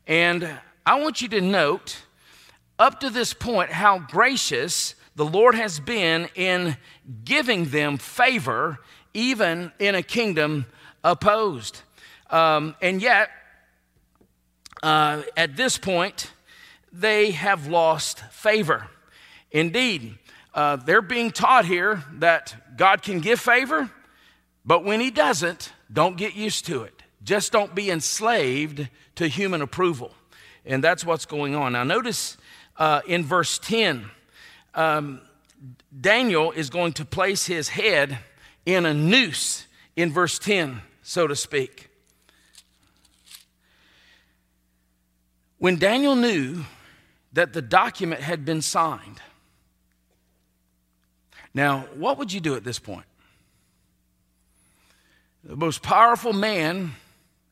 And 0.08 0.50
I 0.86 1.00
want 1.00 1.22
you 1.22 1.28
to 1.30 1.42
note 1.42 2.02
up 2.84 3.00
to 3.00 3.10
this 3.10 3.34
point 3.34 3.70
how 3.72 3.98
gracious 3.98 4.94
the 5.16 5.24
Lord 5.24 5.56
has 5.56 5.80
been 5.80 6.28
in 6.36 6.76
giving 7.24 7.70
them 7.70 7.98
favor, 7.98 8.78
even 9.14 9.72
in 9.80 9.96
a 9.96 10.04
kingdom 10.04 10.66
opposed. 11.02 11.82
Um, 12.30 12.76
and 12.82 13.02
yet, 13.02 13.30
uh, 14.82 15.22
at 15.38 15.56
this 15.56 15.78
point, 15.78 16.30
they 16.92 17.32
have 17.32 17.68
lost 17.68 18.20
favor. 18.32 18.88
Indeed, 19.50 20.18
uh, 20.54 20.76
they're 20.76 21.02
being 21.02 21.32
taught 21.32 21.64
here 21.64 22.04
that 22.16 22.54
God 22.76 23.02
can 23.02 23.22
give 23.22 23.40
favor, 23.40 23.90
but 24.66 24.84
when 24.84 25.00
He 25.00 25.10
doesn't, 25.10 25.72
don't 25.92 26.18
get 26.18 26.36
used 26.36 26.66
to 26.66 26.84
it. 26.84 27.02
Just 27.24 27.54
don't 27.54 27.74
be 27.74 27.90
enslaved 27.90 28.90
to 29.16 29.28
human 29.28 29.62
approval. 29.62 30.12
And 30.66 30.84
that's 30.84 31.06
what's 31.06 31.26
going 31.26 31.56
on. 31.56 31.74
Now, 31.74 31.86
notice 31.86 32.36
uh, 32.78 33.02
in 33.08 33.24
verse 33.24 33.60
10, 33.60 34.10
um, 34.76 35.22
Daniel 36.00 36.52
is 36.52 36.70
going 36.70 36.94
to 36.94 37.06
place 37.06 37.46
his 37.46 37.70
head 37.70 38.20
in 38.66 38.86
a 38.86 38.94
noose 38.94 39.68
in 39.96 40.12
verse 40.12 40.40
10, 40.40 40.82
so 41.02 41.28
to 41.28 41.36
speak. 41.36 41.90
When 45.58 45.78
Daniel 45.78 46.16
knew 46.16 46.66
that 47.32 47.54
the 47.54 47.62
document 47.62 48.22
had 48.22 48.44
been 48.44 48.62
signed, 48.62 49.22
now, 51.54 51.86
what 51.96 52.18
would 52.18 52.34
you 52.34 52.40
do 52.40 52.56
at 52.56 52.64
this 52.64 52.80
point? 52.80 53.06
The 55.44 55.56
most 55.56 55.84
powerful 55.84 56.34
man 56.34 56.94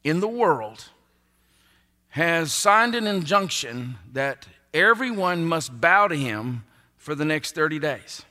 in 0.04 0.22
the 0.22 0.28
world 0.28 0.86
has 2.10 2.52
signed 2.52 2.96
an 2.96 3.06
injunction 3.06 3.98
that 4.14 4.48
everyone 4.74 5.46
must 5.46 5.80
bow 5.80 6.08
to 6.08 6.16
him 6.16 6.64
for 6.98 7.16
the 7.16 7.26
next 7.26 7.56
30 7.56 7.80
days. 7.80 8.24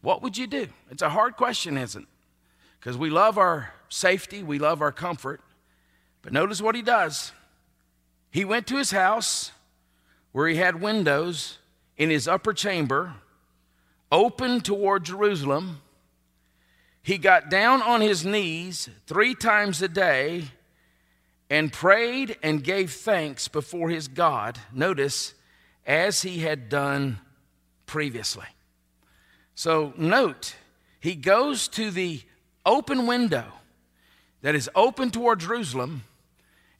what 0.00 0.22
would 0.22 0.38
you 0.38 0.46
do? 0.46 0.66
It's 0.90 1.02
a 1.02 1.10
hard 1.10 1.36
question, 1.36 1.76
isn't 1.76 2.02
it? 2.02 2.08
Because 2.78 2.96
we 2.96 3.10
love 3.10 3.36
our 3.36 3.74
safety, 3.90 4.42
we 4.42 4.58
love 4.58 4.80
our 4.80 4.92
comfort. 4.92 5.42
But 6.22 6.32
notice 6.32 6.62
what 6.62 6.74
he 6.74 6.82
does. 6.82 7.32
He 8.30 8.44
went 8.44 8.66
to 8.68 8.76
his 8.76 8.90
house 8.90 9.52
where 10.32 10.48
he 10.48 10.56
had 10.56 10.80
windows 10.80 11.58
in 11.96 12.08
his 12.08 12.26
upper 12.26 12.54
chamber, 12.54 13.14
open 14.10 14.60
toward 14.60 15.04
Jerusalem. 15.04 15.82
He 17.02 17.18
got 17.18 17.50
down 17.50 17.82
on 17.82 18.00
his 18.00 18.24
knees 18.24 18.88
three 19.06 19.34
times 19.34 19.82
a 19.82 19.88
day 19.88 20.44
and 21.50 21.72
prayed 21.72 22.38
and 22.42 22.62
gave 22.62 22.92
thanks 22.92 23.48
before 23.48 23.90
his 23.90 24.08
God. 24.08 24.58
Notice, 24.72 25.34
as 25.90 26.22
he 26.22 26.38
had 26.38 26.68
done 26.68 27.18
previously. 27.84 28.46
So, 29.56 29.92
note, 29.96 30.54
he 31.00 31.16
goes 31.16 31.66
to 31.66 31.90
the 31.90 32.22
open 32.64 33.08
window 33.08 33.46
that 34.42 34.54
is 34.54 34.70
open 34.76 35.10
toward 35.10 35.40
Jerusalem 35.40 36.04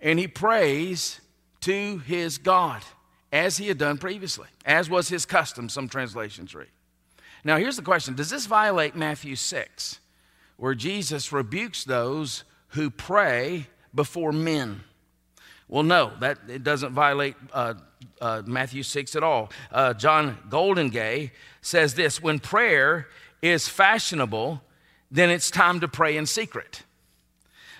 and 0.00 0.20
he 0.20 0.28
prays 0.28 1.20
to 1.62 1.98
his 1.98 2.38
God 2.38 2.82
as 3.32 3.56
he 3.56 3.66
had 3.66 3.78
done 3.78 3.98
previously, 3.98 4.46
as 4.64 4.88
was 4.88 5.08
his 5.08 5.26
custom, 5.26 5.68
some 5.68 5.88
translations 5.88 6.54
read. 6.54 6.68
Now, 7.42 7.56
here's 7.56 7.76
the 7.76 7.82
question 7.82 8.14
Does 8.14 8.30
this 8.30 8.46
violate 8.46 8.94
Matthew 8.94 9.34
6, 9.34 9.98
where 10.56 10.76
Jesus 10.76 11.32
rebukes 11.32 11.82
those 11.82 12.44
who 12.68 12.90
pray 12.90 13.66
before 13.92 14.30
men? 14.30 14.82
Well, 15.66 15.82
no, 15.82 16.12
that 16.20 16.38
it 16.48 16.62
doesn't 16.62 16.92
violate 16.92 17.34
uh, 17.52 17.74
uh, 18.20 18.42
Matthew 18.46 18.82
6 18.82 19.16
at 19.16 19.22
all. 19.22 19.50
Uh, 19.72 19.94
John 19.94 20.38
Goldingay 20.48 21.30
says 21.62 21.94
this 21.94 22.22
when 22.22 22.38
prayer 22.38 23.08
is 23.42 23.68
fashionable, 23.68 24.62
then 25.10 25.30
it's 25.30 25.50
time 25.50 25.80
to 25.80 25.88
pray 25.88 26.16
in 26.16 26.26
secret. 26.26 26.82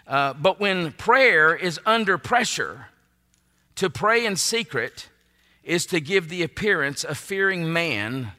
Uh, 0.07 0.35
but 0.35 0.59
when 0.59 0.93
prayer 0.93 1.55
is 1.55 1.79
under 1.87 2.19
pressure, 2.19 2.87
to 3.77 3.89
pray 3.89 4.27
in 4.27 4.37
secret 4.37 5.09
is 5.63 5.87
to 5.87 6.01
give 6.01 6.29
the 6.29 6.43
appearance 6.43 7.05
of 7.05 7.17
fearing 7.17 7.73
man 7.73 8.33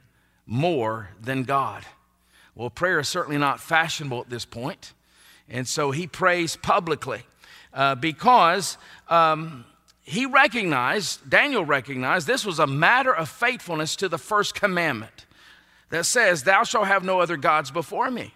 more 0.46 1.10
than 1.22 1.44
God. 1.44 1.86
Well, 2.56 2.70
prayer 2.70 3.00
is 3.00 3.08
certainly 3.08 3.38
not 3.38 3.60
fashionable 3.60 4.20
at 4.20 4.30
this 4.30 4.46
point, 4.46 4.94
and 5.48 5.68
so 5.68 5.92
he 5.92 6.08
prays 6.08 6.58
publicly 6.58 7.22
uh, 7.74 7.96
because 7.96 8.78
um, 9.08 9.66
he 10.04 10.26
recognized, 10.26 11.30
Daniel 11.30 11.64
recognized, 11.64 12.28
this 12.28 12.46
was 12.46 12.60
a 12.60 12.68
matter 12.68 13.14
of 13.14 13.30
faithfulness 13.30 13.96
to 13.98 14.10
the 14.10 14.18
first 14.18 14.56
commandment 14.56 15.26
that 15.90 16.06
says, 16.06 16.44
Thou 16.44 16.64
shalt 16.64 16.88
have 16.88 17.04
no 17.04 17.20
other 17.20 17.38
gods 17.38 17.70
before 17.70 18.10
me. 18.10 18.34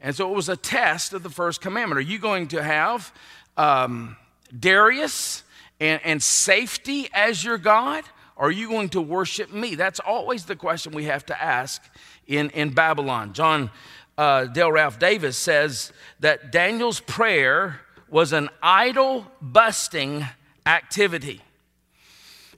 And 0.00 0.14
so 0.14 0.30
it 0.30 0.34
was 0.34 0.48
a 0.48 0.56
test 0.56 1.12
of 1.12 1.22
the 1.22 1.30
first 1.30 1.60
commandment. 1.60 1.98
Are 1.98 2.02
you 2.02 2.18
going 2.18 2.48
to 2.48 2.62
have 2.62 3.12
um, 3.56 4.16
Darius 4.58 5.42
and, 5.78 6.00
and 6.04 6.22
safety 6.22 7.08
as 7.12 7.44
your 7.44 7.58
God? 7.58 8.04
Are 8.36 8.50
you 8.50 8.68
going 8.68 8.88
to 8.90 9.02
worship 9.02 9.52
me? 9.52 9.74
That's 9.74 10.00
always 10.00 10.46
the 10.46 10.56
question 10.56 10.92
we 10.92 11.04
have 11.04 11.26
to 11.26 11.42
ask 11.42 11.82
in, 12.26 12.50
in 12.50 12.70
Babylon. 12.70 13.34
John 13.34 13.70
uh, 14.16 14.44
Dale 14.46 14.72
Ralph 14.72 14.98
Davis 14.98 15.36
says 15.36 15.92
that 16.20 16.50
Daniel's 16.50 17.00
prayer 17.00 17.80
was 18.08 18.32
an 18.32 18.48
idol 18.62 19.26
busting 19.42 20.24
activity. 20.66 21.40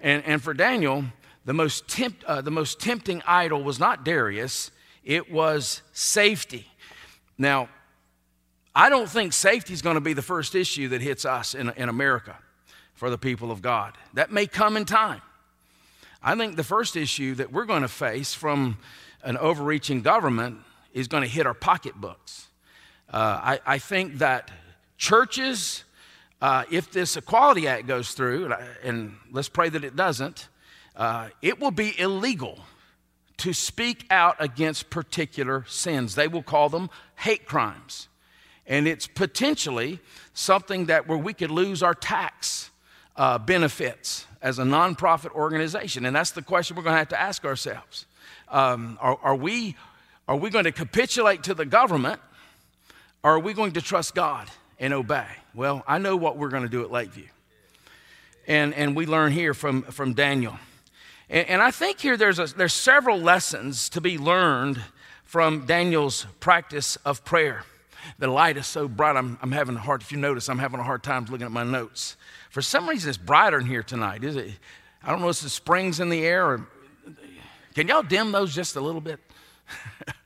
And, 0.01 0.25
and 0.25 0.43
for 0.43 0.55
Daniel, 0.55 1.05
the 1.45 1.53
most, 1.53 1.89
tempt, 1.89 2.25
uh, 2.25 2.41
the 2.41 2.51
most 2.51 2.81
tempting 2.81 3.23
idol 3.27 3.63
was 3.63 3.79
not 3.79 4.05
Darius, 4.05 4.71
it 5.05 5.31
was 5.31 5.83
safety. 5.93 6.67
Now, 7.39 7.69
I 8.75 8.89
don't 8.89 9.09
think 9.09 9.33
safety 9.33 9.75
is 9.75 9.83
going 9.83 9.97
to 9.97 10.01
be 10.01 10.13
the 10.13 10.23
first 10.23 10.55
issue 10.55 10.89
that 10.89 11.01
hits 11.01 11.25
us 11.25 11.55
in, 11.55 11.71
in 11.71 11.89
America 11.89 12.39
for 12.95 13.11
the 13.11 13.19
people 13.19 13.51
of 13.51 13.61
God. 13.61 13.95
That 14.15 14.31
may 14.31 14.47
come 14.47 14.77
in 14.77 14.85
time. 14.85 15.21
I 16.23 16.37
think 16.37 16.57
the 16.57 16.65
first 16.65 16.97
issue 16.97 17.35
that 17.35 17.53
we're 17.53 17.65
going 17.65 17.83
to 17.83 17.89
face 17.89 18.33
from 18.33 18.79
an 19.25 19.37
overreaching 19.37 20.03
government 20.03 20.59
is 20.95 21.09
going 21.09 21.23
to 21.23 21.29
hit 21.29 21.47
our 21.47 21.55
pocketbooks. 21.55 22.47
Uh, 23.13 23.57
I, 23.57 23.61
I 23.67 23.79
think 23.79 24.19
that 24.19 24.51
Churches, 25.03 25.83
uh, 26.43 26.65
if 26.73 26.91
this 26.91 27.17
Equality 27.17 27.69
Act 27.69 27.87
goes 27.87 28.15
through, 28.15 28.53
and 28.83 29.15
let's 29.31 29.49
pray 29.49 29.69
that 29.69 29.85
it 29.85 29.95
doesn't, 29.95 30.49
uh, 30.97 31.29
it 31.41 31.61
will 31.61 31.71
be 31.71 31.99
illegal 31.99 32.59
to 33.37 33.53
speak 33.53 34.05
out 34.11 34.35
against 34.41 34.91
particular 34.91 35.65
sins. 35.69 36.17
They 36.17 36.27
will 36.27 36.43
call 36.43 36.69
them 36.69 36.91
hate 37.15 37.47
crimes. 37.47 38.09
And 38.67 38.89
it's 38.89 39.07
potentially 39.07 40.01
something 40.35 40.87
that 40.87 41.07
where 41.07 41.17
we 41.17 41.33
could 41.33 41.53
lose 41.53 41.81
our 41.81 41.95
tax 41.95 42.73
uh, 43.15 43.39
benefits 43.39 44.27
as 44.43 44.59
a 44.59 44.65
nonprofit 44.65 45.31
organization. 45.37 46.05
And 46.05 46.17
that's 46.17 46.33
the 46.33 46.43
question 46.43 46.77
we're 46.77 46.83
going 46.83 46.95
to 46.95 46.99
have 46.99 47.09
to 47.11 47.21
ask 47.21 47.45
ourselves. 47.45 48.07
Um, 48.49 48.99
are, 49.01 49.17
are, 49.23 49.37
we, 49.37 49.77
are 50.27 50.37
we 50.37 50.51
going 50.51 50.65
to 50.65 50.73
capitulate 50.73 51.45
to 51.45 51.55
the 51.55 51.65
government 51.65 52.21
or 53.23 53.37
are 53.37 53.41
we 53.41 53.53
going 53.53 53.73
to 53.73 53.81
trust 53.81 54.17
God? 54.17 54.49
And 54.83 54.93
obey. 54.93 55.27
Well, 55.55 55.85
I 55.87 55.99
know 55.99 56.17
what 56.17 56.37
we're 56.37 56.49
going 56.49 56.65
to 56.65 56.69
do 56.69 56.83
at 56.83 56.91
Lakeview. 56.91 57.29
And, 58.49 58.75
and 58.75 58.97
we 58.97 59.07
learn 59.07 59.31
here 59.31 59.55
from, 59.55 59.83
from 59.83 60.13
Daniel. 60.13 60.59
And, 61.31 61.49
and 61.49 61.63
I 61.63 61.71
think 61.71 62.01
here 62.01 62.17
there's, 62.17 62.41
a, 62.41 62.47
there's 62.47 62.75
several 62.75 63.19
lessons 63.19 63.89
to 63.91 64.01
be 64.01 64.19
learned 64.19 64.83
from 65.25 65.67
Daniel's 65.67 66.27
practice 66.41 66.97
of 66.97 67.25
prayer. 67.25 67.63
The 68.19 68.27
light 68.27 68.57
is 68.57 68.67
so 68.67 68.89
bright, 68.89 69.17
I'm, 69.17 69.39
I'm 69.41 69.53
having 69.53 69.77
a 69.77 69.79
hard, 69.79 70.03
if 70.03 70.11
you 70.11 70.19
notice, 70.19 70.49
I'm 70.49 70.59
having 70.59 70.81
a 70.81 70.83
hard 70.83 71.05
time 71.05 71.27
looking 71.27 71.47
at 71.47 71.53
my 71.53 71.63
notes. 71.63 72.17
For 72.51 72.61
some 72.61 72.89
reason, 72.89 73.09
it's 73.09 73.17
brighter 73.17 73.61
in 73.61 73.67
here 73.67 73.85
tonight, 73.85 74.25
is 74.25 74.35
it? 74.35 74.51
I 75.05 75.13
don't 75.13 75.21
know 75.21 75.29
if 75.29 75.35
it's 75.35 75.43
the 75.43 75.49
springs 75.49 76.01
in 76.01 76.09
the 76.09 76.27
air 76.27 76.45
or, 76.45 76.67
can 77.77 77.87
y'all 77.87 78.03
dim 78.03 78.33
those 78.33 78.53
just 78.53 78.75
a 78.75 78.81
little 78.81 79.01
bit? 79.01 79.21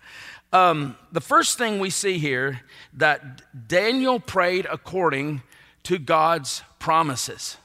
Um, 0.57 0.97
the 1.13 1.21
first 1.21 1.59
thing 1.59 1.81
we 1.81 1.91
see 1.91 2.17
here 2.17 2.63
that 2.95 3.43
Daniel 3.69 4.19
prayed 4.19 4.67
according 4.71 5.43
to 5.83 5.99
God's 5.99 6.63
promises. 6.79 7.59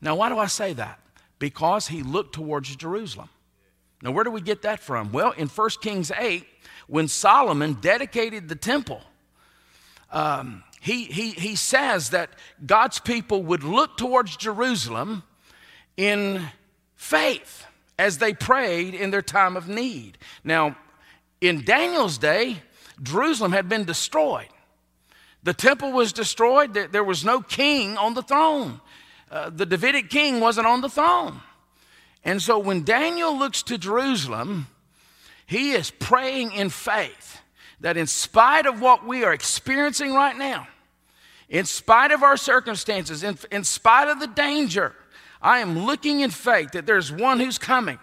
Now, 0.00 0.14
why 0.14 0.28
do 0.28 0.38
I 0.38 0.46
say 0.46 0.72
that? 0.74 1.00
Because 1.40 1.88
he 1.88 2.04
looked 2.04 2.36
towards 2.36 2.76
Jerusalem. 2.76 3.28
Now, 4.02 4.12
where 4.12 4.22
do 4.22 4.30
we 4.30 4.40
get 4.40 4.62
that 4.62 4.78
from? 4.78 5.10
Well, 5.10 5.32
in 5.32 5.48
1 5.48 5.70
Kings 5.80 6.12
8, 6.16 6.46
when 6.86 7.08
Solomon 7.08 7.72
dedicated 7.80 8.48
the 8.48 8.54
temple, 8.54 9.02
um, 10.12 10.62
he, 10.80 11.06
he, 11.06 11.32
he 11.32 11.56
says 11.56 12.10
that 12.10 12.30
God's 12.64 13.00
people 13.00 13.42
would 13.42 13.64
look 13.64 13.96
towards 13.96 14.36
Jerusalem 14.36 15.24
in 15.96 16.46
faith 16.94 17.66
as 17.98 18.18
they 18.18 18.32
prayed 18.32 18.94
in 18.94 19.10
their 19.10 19.22
time 19.22 19.56
of 19.56 19.68
need. 19.68 20.18
Now, 20.44 20.76
in 21.40 21.64
Daniel's 21.64 22.18
day, 22.18 22.62
Jerusalem 23.02 23.52
had 23.52 23.68
been 23.68 23.84
destroyed. 23.84 24.48
The 25.42 25.54
temple 25.54 25.92
was 25.92 26.12
destroyed, 26.12 26.74
there 26.74 27.04
was 27.04 27.24
no 27.24 27.40
king 27.40 27.96
on 27.96 28.14
the 28.14 28.22
throne. 28.22 28.80
Uh, 29.30 29.50
the 29.50 29.66
Davidic 29.66 30.10
king 30.10 30.40
wasn't 30.40 30.66
on 30.66 30.80
the 30.80 30.88
throne. 30.88 31.40
And 32.24 32.42
so 32.42 32.58
when 32.58 32.82
Daniel 32.82 33.38
looks 33.38 33.62
to 33.64 33.78
Jerusalem, 33.78 34.66
he 35.46 35.72
is 35.72 35.90
praying 35.90 36.52
in 36.52 36.70
faith 36.70 37.40
that 37.80 37.96
in 37.96 38.06
spite 38.06 38.66
of 38.66 38.80
what 38.80 39.06
we 39.06 39.24
are 39.24 39.32
experiencing 39.32 40.12
right 40.12 40.36
now, 40.36 40.66
in 41.48 41.64
spite 41.64 42.10
of 42.10 42.22
our 42.22 42.36
circumstances, 42.36 43.22
in, 43.22 43.38
in 43.50 43.64
spite 43.64 44.08
of 44.08 44.20
the 44.20 44.26
danger, 44.26 44.94
I 45.40 45.60
am 45.60 45.86
looking 45.86 46.20
in 46.20 46.30
faith 46.30 46.72
that 46.72 46.84
there's 46.84 47.12
one 47.12 47.38
who's 47.40 47.58
coming 47.58 47.98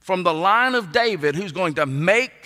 from 0.00 0.22
the 0.22 0.34
line 0.34 0.74
of 0.74 0.92
David 0.92 1.34
who's 1.34 1.52
going 1.52 1.74
to 1.74 1.86
make 1.86 2.43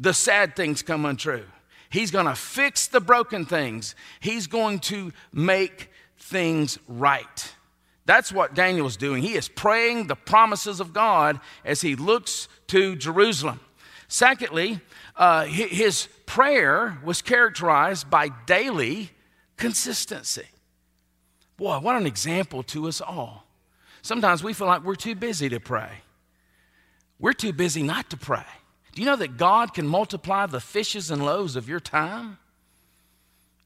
the 0.00 0.14
sad 0.14 0.56
things 0.56 0.82
come 0.82 1.04
untrue. 1.04 1.44
He's 1.90 2.10
going 2.10 2.26
to 2.26 2.34
fix 2.34 2.86
the 2.86 3.00
broken 3.00 3.44
things. 3.44 3.94
He's 4.20 4.46
going 4.46 4.78
to 4.80 5.12
make 5.32 5.90
things 6.18 6.78
right. 6.88 7.54
That's 8.06 8.32
what 8.32 8.54
Daniel's 8.54 8.96
doing. 8.96 9.22
He 9.22 9.34
is 9.34 9.48
praying 9.48 10.06
the 10.06 10.16
promises 10.16 10.80
of 10.80 10.92
God 10.92 11.38
as 11.64 11.82
he 11.82 11.94
looks 11.94 12.48
to 12.68 12.96
Jerusalem. 12.96 13.60
Secondly, 14.08 14.80
uh, 15.16 15.44
his 15.44 16.08
prayer 16.26 16.98
was 17.04 17.22
characterized 17.22 18.08
by 18.08 18.30
daily 18.46 19.10
consistency. 19.56 20.48
Boy, 21.56 21.78
what 21.78 21.94
an 21.94 22.06
example 22.06 22.62
to 22.64 22.88
us 22.88 23.00
all. 23.00 23.44
Sometimes 24.02 24.42
we 24.42 24.54
feel 24.54 24.66
like 24.66 24.82
we're 24.82 24.94
too 24.94 25.14
busy 25.14 25.48
to 25.50 25.60
pray. 25.60 25.90
We're 27.18 27.34
too 27.34 27.52
busy 27.52 27.82
not 27.82 28.08
to 28.10 28.16
pray. 28.16 28.46
Do 28.92 29.02
you 29.02 29.06
know 29.06 29.16
that 29.16 29.36
God 29.36 29.74
can 29.74 29.86
multiply 29.86 30.46
the 30.46 30.60
fishes 30.60 31.10
and 31.10 31.24
loaves 31.24 31.56
of 31.56 31.68
your 31.68 31.80
time 31.80 32.38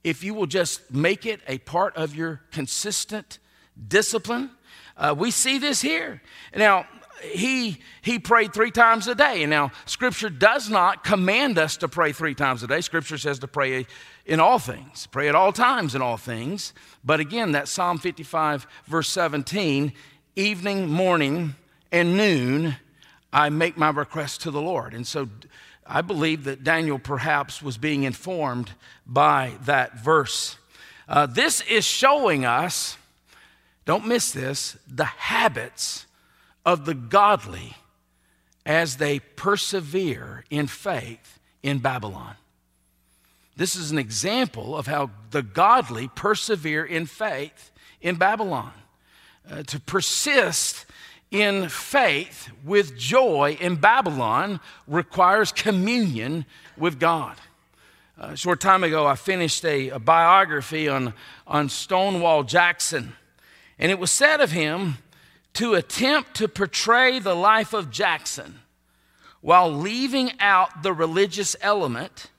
if 0.02 0.22
you 0.22 0.34
will 0.34 0.46
just 0.46 0.92
make 0.92 1.24
it 1.24 1.40
a 1.48 1.58
part 1.58 1.96
of 1.96 2.14
your 2.14 2.42
consistent 2.52 3.38
discipline? 3.88 4.50
Uh, 4.96 5.14
we 5.16 5.30
see 5.30 5.58
this 5.58 5.80
here. 5.80 6.22
Now, 6.54 6.86
he, 7.22 7.78
he 8.02 8.18
prayed 8.18 8.52
three 8.52 8.70
times 8.70 9.08
a 9.08 9.14
day. 9.14 9.46
Now, 9.46 9.72
Scripture 9.86 10.28
does 10.28 10.68
not 10.68 11.04
command 11.04 11.58
us 11.58 11.76
to 11.78 11.88
pray 11.88 12.12
three 12.12 12.34
times 12.34 12.62
a 12.62 12.66
day. 12.66 12.80
Scripture 12.80 13.18
says 13.18 13.38
to 13.40 13.48
pray 13.48 13.86
in 14.26 14.40
all 14.40 14.58
things, 14.58 15.06
pray 15.06 15.28
at 15.28 15.34
all 15.34 15.52
times 15.52 15.94
in 15.94 16.02
all 16.02 16.16
things. 16.16 16.74
But 17.04 17.20
again, 17.20 17.52
that 17.52 17.68
Psalm 17.68 17.98
55, 17.98 18.66
verse 18.86 19.08
17, 19.08 19.92
evening, 20.36 20.90
morning, 20.90 21.54
and 21.90 22.16
noon, 22.16 22.76
I 23.34 23.48
make 23.48 23.76
my 23.76 23.90
request 23.90 24.42
to 24.42 24.52
the 24.52 24.62
Lord. 24.62 24.94
And 24.94 25.04
so 25.04 25.28
I 25.84 26.02
believe 26.02 26.44
that 26.44 26.62
Daniel 26.62 27.00
perhaps 27.00 27.60
was 27.60 27.76
being 27.76 28.04
informed 28.04 28.70
by 29.04 29.54
that 29.64 29.98
verse. 29.98 30.56
Uh, 31.08 31.26
this 31.26 31.60
is 31.62 31.84
showing 31.84 32.44
us, 32.44 32.96
don't 33.84 34.06
miss 34.06 34.30
this, 34.30 34.76
the 34.86 35.04
habits 35.04 36.06
of 36.64 36.86
the 36.86 36.94
godly 36.94 37.74
as 38.64 38.98
they 38.98 39.18
persevere 39.18 40.44
in 40.48 40.68
faith 40.68 41.40
in 41.60 41.78
Babylon. 41.78 42.36
This 43.56 43.74
is 43.74 43.90
an 43.90 43.98
example 43.98 44.76
of 44.76 44.86
how 44.86 45.10
the 45.32 45.42
godly 45.42 46.08
persevere 46.14 46.84
in 46.84 47.06
faith 47.06 47.72
in 48.00 48.14
Babylon. 48.14 48.72
Uh, 49.50 49.62
to 49.64 49.78
persist 49.78 50.86
in 51.30 51.68
faith 51.68 52.50
with 52.64 52.96
joy 52.96 53.56
in 53.60 53.76
Babylon 53.76 54.60
requires 54.86 55.52
communion 55.52 56.46
with 56.76 57.00
God. 57.00 57.36
A 58.16 58.36
short 58.36 58.60
time 58.60 58.84
ago, 58.84 59.06
I 59.06 59.16
finished 59.16 59.64
a, 59.64 59.90
a 59.90 59.98
biography 59.98 60.88
on, 60.88 61.14
on 61.46 61.68
Stonewall 61.68 62.44
Jackson, 62.44 63.14
and 63.78 63.90
it 63.90 63.98
was 63.98 64.10
said 64.10 64.40
of 64.40 64.52
him 64.52 64.98
to 65.54 65.74
attempt 65.74 66.34
to 66.36 66.48
portray 66.48 67.18
the 67.18 67.34
life 67.34 67.72
of 67.72 67.90
Jackson 67.90 68.60
while 69.40 69.70
leaving 69.70 70.30
out 70.40 70.82
the 70.82 70.92
religious 70.92 71.54
element 71.60 72.30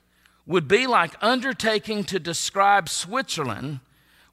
would 0.48 0.68
be 0.68 0.88
like 0.88 1.16
undertaking 1.22 2.04
to 2.04 2.20
describe 2.20 2.90
Switzerland 2.90 3.80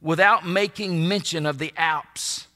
without 0.01 0.47
making 0.47 1.07
mention 1.09 1.47
of 1.47 1.59
the 1.59 1.73
Alps. 1.77 2.47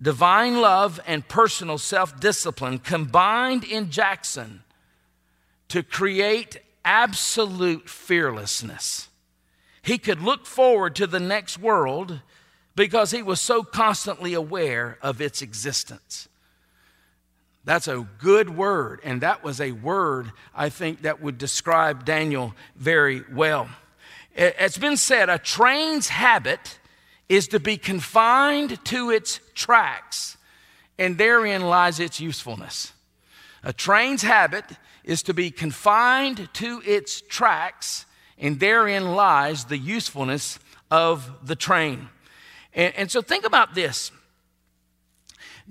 Divine 0.00 0.60
love 0.60 1.00
and 1.06 1.26
personal 1.26 1.78
self 1.78 2.20
discipline 2.20 2.78
combined 2.78 3.64
in 3.64 3.90
Jackson 3.90 4.62
to 5.68 5.82
create 5.82 6.58
absolute 6.84 7.88
fearlessness. 7.88 9.08
He 9.82 9.98
could 9.98 10.20
look 10.20 10.46
forward 10.46 10.94
to 10.96 11.06
the 11.06 11.20
next 11.20 11.58
world 11.58 12.20
because 12.74 13.10
he 13.10 13.22
was 13.22 13.40
so 13.40 13.62
constantly 13.62 14.34
aware 14.34 14.98
of 15.00 15.20
its 15.20 15.40
existence. 15.40 16.28
That's 17.64 17.88
a 17.88 18.06
good 18.18 18.56
word, 18.56 19.00
and 19.02 19.20
that 19.22 19.42
was 19.42 19.60
a 19.60 19.72
word 19.72 20.30
I 20.54 20.68
think 20.68 21.02
that 21.02 21.20
would 21.20 21.38
describe 21.38 22.04
Daniel 22.04 22.54
very 22.76 23.24
well. 23.32 23.68
It's 24.36 24.78
been 24.78 24.96
said 24.98 25.30
a 25.30 25.38
train's 25.38 26.08
habit 26.08 26.78
is 27.28 27.48
to 27.48 27.60
be 27.60 27.76
confined 27.76 28.82
to 28.84 29.10
its 29.10 29.40
tracks, 29.54 30.36
and 30.98 31.18
therein 31.18 31.62
lies 31.62 32.00
its 32.00 32.20
usefulness. 32.20 32.92
A 33.62 33.72
train's 33.72 34.22
habit 34.22 34.64
is 35.02 35.22
to 35.24 35.34
be 35.34 35.50
confined 35.50 36.48
to 36.54 36.82
its 36.84 37.20
tracks, 37.20 38.06
and 38.38 38.60
therein 38.60 39.14
lies 39.14 39.64
the 39.64 39.78
usefulness 39.78 40.58
of 40.90 41.46
the 41.46 41.56
train. 41.56 42.08
And, 42.74 42.94
and 42.94 43.10
so 43.10 43.22
think 43.22 43.44
about 43.44 43.74
this. 43.74 44.12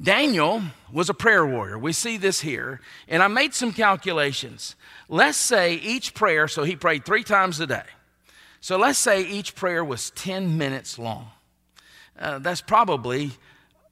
Daniel 0.02 0.62
was 0.92 1.10
a 1.10 1.14
prayer 1.14 1.46
warrior. 1.46 1.78
We 1.78 1.94
see 1.94 2.18
this 2.18 2.42
here. 2.42 2.82
And 3.08 3.24
I 3.24 3.28
made 3.28 3.54
some 3.54 3.72
calculations. 3.72 4.76
Let's 5.08 5.38
say 5.38 5.76
each 5.76 6.14
prayer, 6.14 6.48
so 6.48 6.64
he 6.64 6.76
prayed 6.76 7.06
three 7.06 7.24
times 7.24 7.60
a 7.60 7.68
day. 7.68 7.84
So 8.60 8.78
let's 8.78 8.98
say 8.98 9.22
each 9.22 9.56
prayer 9.56 9.86
was 9.86 10.10
10 10.12 10.58
minutes 10.58 11.00
long. 11.00 11.30
Uh, 12.18 12.40
that's 12.40 12.62
probably 12.62 13.32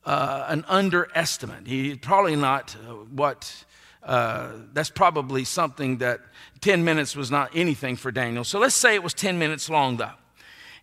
uh, 0.06 0.46
an 0.48 0.66
underestimate. 0.68 1.68
He 1.68 1.96
probably 1.96 2.36
not 2.36 2.76
uh, 2.76 2.94
what, 2.94 3.66
uh, 4.04 4.52
that's 4.74 4.90
probably 4.90 5.44
something 5.44 5.98
that 5.98 6.22
10 6.62 6.84
minutes 6.84 7.16
was 7.16 7.32
not 7.32 7.52
anything 7.54 7.96
for 7.96 8.12
Daniel. 8.12 8.44
So 8.44 8.60
let's 8.60 8.76
say 8.76 8.96
it 8.96 9.04
was 9.04 9.14
10 9.14 9.38
minutes 9.40 9.70
long, 9.70 9.98
though. 9.98 10.12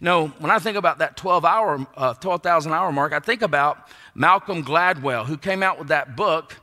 No, 0.00 0.28
when 0.38 0.50
I 0.50 0.58
think 0.58 0.76
about 0.76 0.98
that 0.98 1.16
12 1.16 1.44
hour, 1.44 1.86
uh, 1.96 2.14
12,000 2.14 2.72
hour 2.72 2.92
mark, 2.92 3.12
I 3.12 3.20
think 3.20 3.42
about 3.42 3.88
Malcolm 4.14 4.64
Gladwell, 4.64 5.24
who 5.24 5.36
came 5.36 5.62
out 5.62 5.78
with 5.78 5.88
that 5.88 6.16
book 6.16 6.56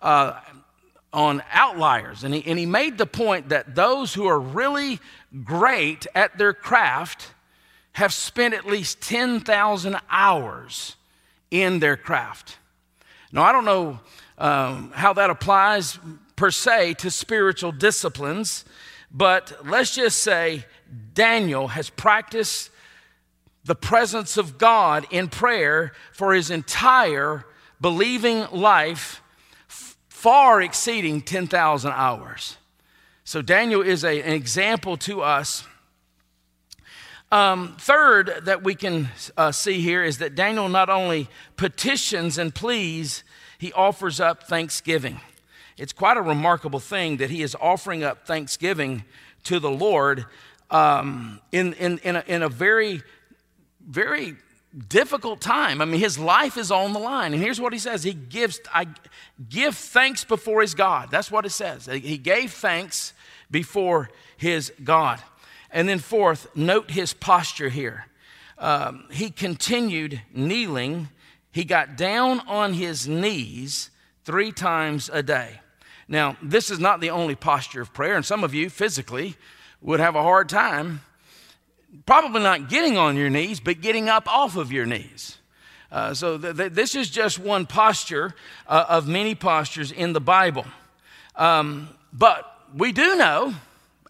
uh, 0.00 0.38
on 1.12 1.42
outliers. 1.52 2.24
And 2.24 2.34
he, 2.34 2.44
and 2.46 2.58
he 2.58 2.66
made 2.66 2.98
the 2.98 3.06
point 3.06 3.50
that 3.50 3.74
those 3.74 4.14
who 4.14 4.26
are 4.26 4.40
really 4.40 4.98
great 5.44 6.06
at 6.14 6.36
their 6.38 6.52
craft 6.52 7.32
have 7.92 8.12
spent 8.12 8.54
at 8.54 8.66
least 8.66 9.00
10,000 9.02 9.96
hours 10.10 10.96
in 11.50 11.78
their 11.78 11.96
craft. 11.96 12.56
Now, 13.30 13.42
I 13.42 13.52
don't 13.52 13.64
know 13.64 14.00
um, 14.38 14.92
how 14.94 15.12
that 15.12 15.30
applies 15.30 15.98
per 16.36 16.50
se 16.50 16.94
to 16.94 17.10
spiritual 17.10 17.72
disciplines, 17.72 18.64
but 19.10 19.52
let's 19.64 19.94
just 19.94 20.20
say 20.20 20.64
Daniel 21.14 21.68
has 21.68 21.90
practiced 21.90 22.70
the 23.64 23.74
presence 23.74 24.36
of 24.36 24.58
God 24.58 25.06
in 25.10 25.28
prayer 25.28 25.92
for 26.12 26.34
his 26.34 26.50
entire 26.50 27.44
believing 27.80 28.46
life, 28.50 29.22
far 30.08 30.60
exceeding 30.60 31.20
10,000 31.20 31.92
hours. 31.92 32.56
So, 33.24 33.40
Daniel 33.40 33.82
is 33.82 34.04
a, 34.04 34.20
an 34.22 34.32
example 34.32 34.96
to 34.98 35.22
us 35.22 35.64
um, 37.32 37.76
third, 37.78 38.42
that 38.42 38.62
we 38.62 38.74
can 38.74 39.08
uh, 39.38 39.52
see 39.52 39.80
here 39.80 40.04
is 40.04 40.18
that 40.18 40.34
Daniel 40.34 40.68
not 40.68 40.90
only 40.90 41.30
petitions 41.56 42.36
and 42.36 42.54
pleads, 42.54 43.24
he 43.58 43.72
offers 43.72 44.20
up 44.20 44.42
thanksgiving. 44.42 45.18
It's 45.78 45.94
quite 45.94 46.18
a 46.18 46.22
remarkable 46.22 46.78
thing 46.78 47.16
that 47.16 47.30
he 47.30 47.40
is 47.40 47.56
offering 47.58 48.04
up 48.04 48.26
thanksgiving 48.26 49.04
to 49.44 49.58
the 49.58 49.70
Lord 49.70 50.26
um, 50.70 51.40
in, 51.52 51.72
in, 51.74 51.98
in, 52.00 52.16
a, 52.16 52.24
in 52.26 52.42
a 52.42 52.50
very, 52.50 53.02
very 53.86 54.36
difficult 54.88 55.40
time. 55.40 55.80
I 55.82 55.84
mean, 55.84 56.00
his 56.00 56.18
life 56.18 56.56
is 56.56 56.70
on 56.70 56.92
the 56.92 56.98
line. 56.98 57.34
And 57.34 57.42
here's 57.42 57.60
what 57.60 57.72
he 57.72 57.78
says 57.78 58.02
He 58.02 58.14
gives, 58.14 58.60
I 58.72 58.86
give 59.48 59.76
thanks 59.76 60.24
before 60.24 60.60
his 60.62 60.74
God. 60.74 61.10
That's 61.10 61.30
what 61.30 61.46
it 61.46 61.50
says. 61.50 61.86
He 61.86 62.18
gave 62.18 62.52
thanks 62.52 63.12
before 63.50 64.10
his 64.36 64.72
God. 64.82 65.20
And 65.70 65.88
then, 65.88 65.98
fourth, 65.98 66.54
note 66.54 66.90
his 66.90 67.14
posture 67.14 67.70
here. 67.70 68.06
Um, 68.58 69.04
he 69.10 69.30
continued 69.30 70.20
kneeling. 70.32 71.08
He 71.50 71.64
got 71.64 71.96
down 71.96 72.40
on 72.40 72.74
his 72.74 73.08
knees 73.08 73.90
three 74.24 74.52
times 74.52 75.10
a 75.12 75.22
day. 75.22 75.60
Now, 76.08 76.36
this 76.42 76.70
is 76.70 76.78
not 76.78 77.00
the 77.00 77.10
only 77.10 77.34
posture 77.34 77.80
of 77.80 77.92
prayer, 77.94 78.16
and 78.16 78.24
some 78.24 78.44
of 78.44 78.54
you 78.54 78.68
physically 78.68 79.36
would 79.80 80.00
have 80.00 80.14
a 80.14 80.22
hard 80.22 80.48
time, 80.48 81.00
probably 82.06 82.42
not 82.42 82.68
getting 82.68 82.96
on 82.96 83.16
your 83.16 83.30
knees, 83.30 83.60
but 83.60 83.80
getting 83.80 84.08
up 84.08 84.26
off 84.28 84.56
of 84.56 84.72
your 84.72 84.86
knees. 84.86 85.38
Uh, 85.90 86.14
so, 86.14 86.38
th- 86.38 86.56
th- 86.56 86.72
this 86.72 86.94
is 86.94 87.10
just 87.10 87.38
one 87.38 87.66
posture 87.66 88.34
uh, 88.66 88.86
of 88.88 89.06
many 89.06 89.34
postures 89.34 89.92
in 89.92 90.14
the 90.14 90.20
Bible. 90.20 90.64
Um, 91.36 91.88
but 92.12 92.44
we 92.74 92.92
do 92.92 93.16
know 93.16 93.54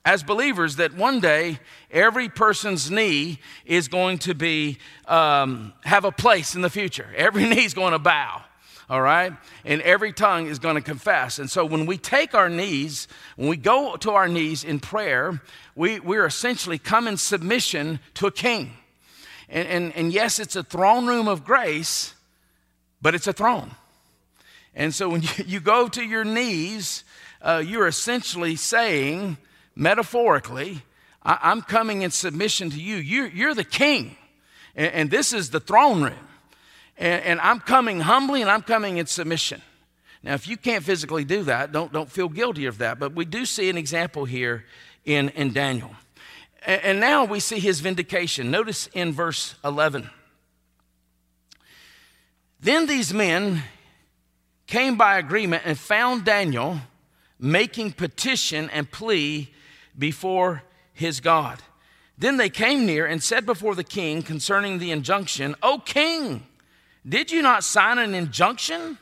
as 0.05 0.23
believers 0.23 0.77
that 0.77 0.95
one 0.95 1.21
day 1.21 1.59
every 1.91 2.29
person's 2.29 2.91
knee 2.91 3.39
is 3.65 3.89
going 3.89 4.19
to 4.19 4.35
be 4.35 4.79
um, 5.07 5.73
have 5.85 6.05
a 6.05 6.13
place 6.13 6.55
in 6.55 6.63
the 6.63 6.71
future 6.71 7.09
every 7.17 7.45
knee 7.49 7.65
is 7.65 7.75
going 7.75 7.93
to 7.93 7.99
bow 7.99 8.43
all 8.93 9.01
right? 9.01 9.33
And 9.65 9.81
every 9.81 10.13
tongue 10.13 10.49
is 10.49 10.59
going 10.59 10.75
to 10.75 10.83
confess. 10.83 11.39
And 11.39 11.51
so 11.51 11.65
when 11.65 11.87
we 11.87 11.97
take 11.97 12.35
our 12.35 12.51
knees, 12.51 13.09
when 13.37 13.49
we 13.49 13.57
go 13.57 13.97
to 13.97 14.11
our 14.11 14.29
knees 14.29 14.65
in 14.65 14.81
prayer, 14.81 15.41
we, 15.75 15.99
we're 15.99 16.27
essentially 16.27 16.77
come 16.77 17.09
in 17.09 17.17
submission 17.17 18.01
to 18.17 18.27
a 18.27 18.31
king. 18.31 18.73
And, 19.49 19.67
and, 19.67 19.97
and 19.97 20.13
yes, 20.13 20.39
it's 20.39 20.57
a 20.57 20.63
throne 20.63 21.07
room 21.07 21.27
of 21.27 21.43
grace, 21.43 22.13
but 23.01 23.15
it's 23.15 23.27
a 23.27 23.33
throne. 23.33 23.71
And 24.75 24.95
so 24.95 25.09
when 25.09 25.23
you, 25.23 25.29
you 25.47 25.61
go 25.61 25.89
to 25.89 26.05
your 26.05 26.25
knees, 26.25 27.03
uh, 27.41 27.63
you're 27.67 27.87
essentially 27.87 28.57
saying, 28.57 29.39
metaphorically, 29.75 30.83
I, 31.23 31.51
am 31.51 31.63
coming 31.63 32.03
in 32.03 32.11
submission 32.11 32.69
to 32.69 32.79
you. 32.79 32.97
You're, 32.97 33.29
you're 33.29 33.55
the 33.55 33.65
king, 33.65 34.19
and, 34.77 34.93
and 34.93 35.11
this 35.11 35.33
is 35.33 35.49
the 35.49 35.61
throne 35.61 36.03
room 36.03 36.29
and, 37.03 37.25
and 37.25 37.41
I'm 37.41 37.59
coming 37.59 38.01
humbly 38.01 38.43
and 38.43 38.51
I'm 38.51 38.63
coming 38.63 38.99
in 38.99 39.07
submission. 39.07 39.61
Now, 40.23 40.35
if 40.35 40.47
you 40.47 40.57
can't 40.57 40.85
physically 40.85 41.25
do 41.25 41.43
that, 41.43 41.73
don't, 41.73 41.93
don't 41.93 42.11
feel 42.11 42.29
guilty 42.29 42.67
of 42.67 42.79
that. 42.79 43.01
But 43.01 43.13
we 43.13 43.25
do 43.25 43.45
see 43.45 43.69
an 43.69 43.77
example 43.77 44.25
here 44.25 44.65
in, 45.05 45.31
in 45.31 45.53
Daniel. 45.53 45.91
And, 46.65 46.81
and 46.83 47.01
now 47.01 47.25
we 47.25 47.41
see 47.41 47.59
his 47.59 47.81
vindication. 47.81 48.53
Notice 48.53 48.89
in 48.95 49.13
verse 49.13 49.57
11. 49.65 50.09
Then 52.61 52.87
these 52.87 53.13
men 53.13 53.65
came 54.69 54.97
by 54.97 55.19
agreement 55.19 55.65
and 55.67 55.77
found 55.77 56.25
Daniel 56.25 56.79
making 57.41 57.93
petition 57.93 58.71
and 58.71 58.89
plea 58.89 59.53
before 59.99 60.63
his 60.93 61.19
God. 61.19 61.59
Then 62.17 62.37
they 62.37 62.49
came 62.49 62.87
near 62.87 63.07
and 63.07 63.21
said 63.21 63.45
before 63.45 63.75
the 63.75 63.83
king 63.83 64.23
concerning 64.23 64.79
the 64.79 64.93
injunction, 64.93 65.57
O 65.65 65.81
king, 65.81 66.47
did 67.09 67.31
you 67.31 67.43
not 67.43 67.65
sign 67.65 67.99
an 67.99 68.15
injunction 68.15 68.99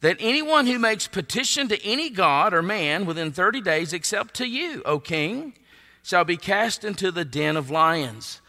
that 0.00 0.16
anyone 0.20 0.66
who 0.66 0.78
makes 0.78 1.06
petition 1.06 1.68
to 1.68 1.84
any 1.84 2.10
god 2.10 2.52
or 2.52 2.62
man 2.62 3.06
within 3.06 3.32
30 3.32 3.60
days, 3.60 3.92
except 3.92 4.34
to 4.34 4.46
you, 4.46 4.82
O 4.84 4.98
king, 4.98 5.54
shall 6.02 6.24
be 6.24 6.36
cast 6.36 6.84
into 6.84 7.10
the 7.10 7.24
den 7.24 7.56
of 7.56 7.70
lions? 7.70 8.40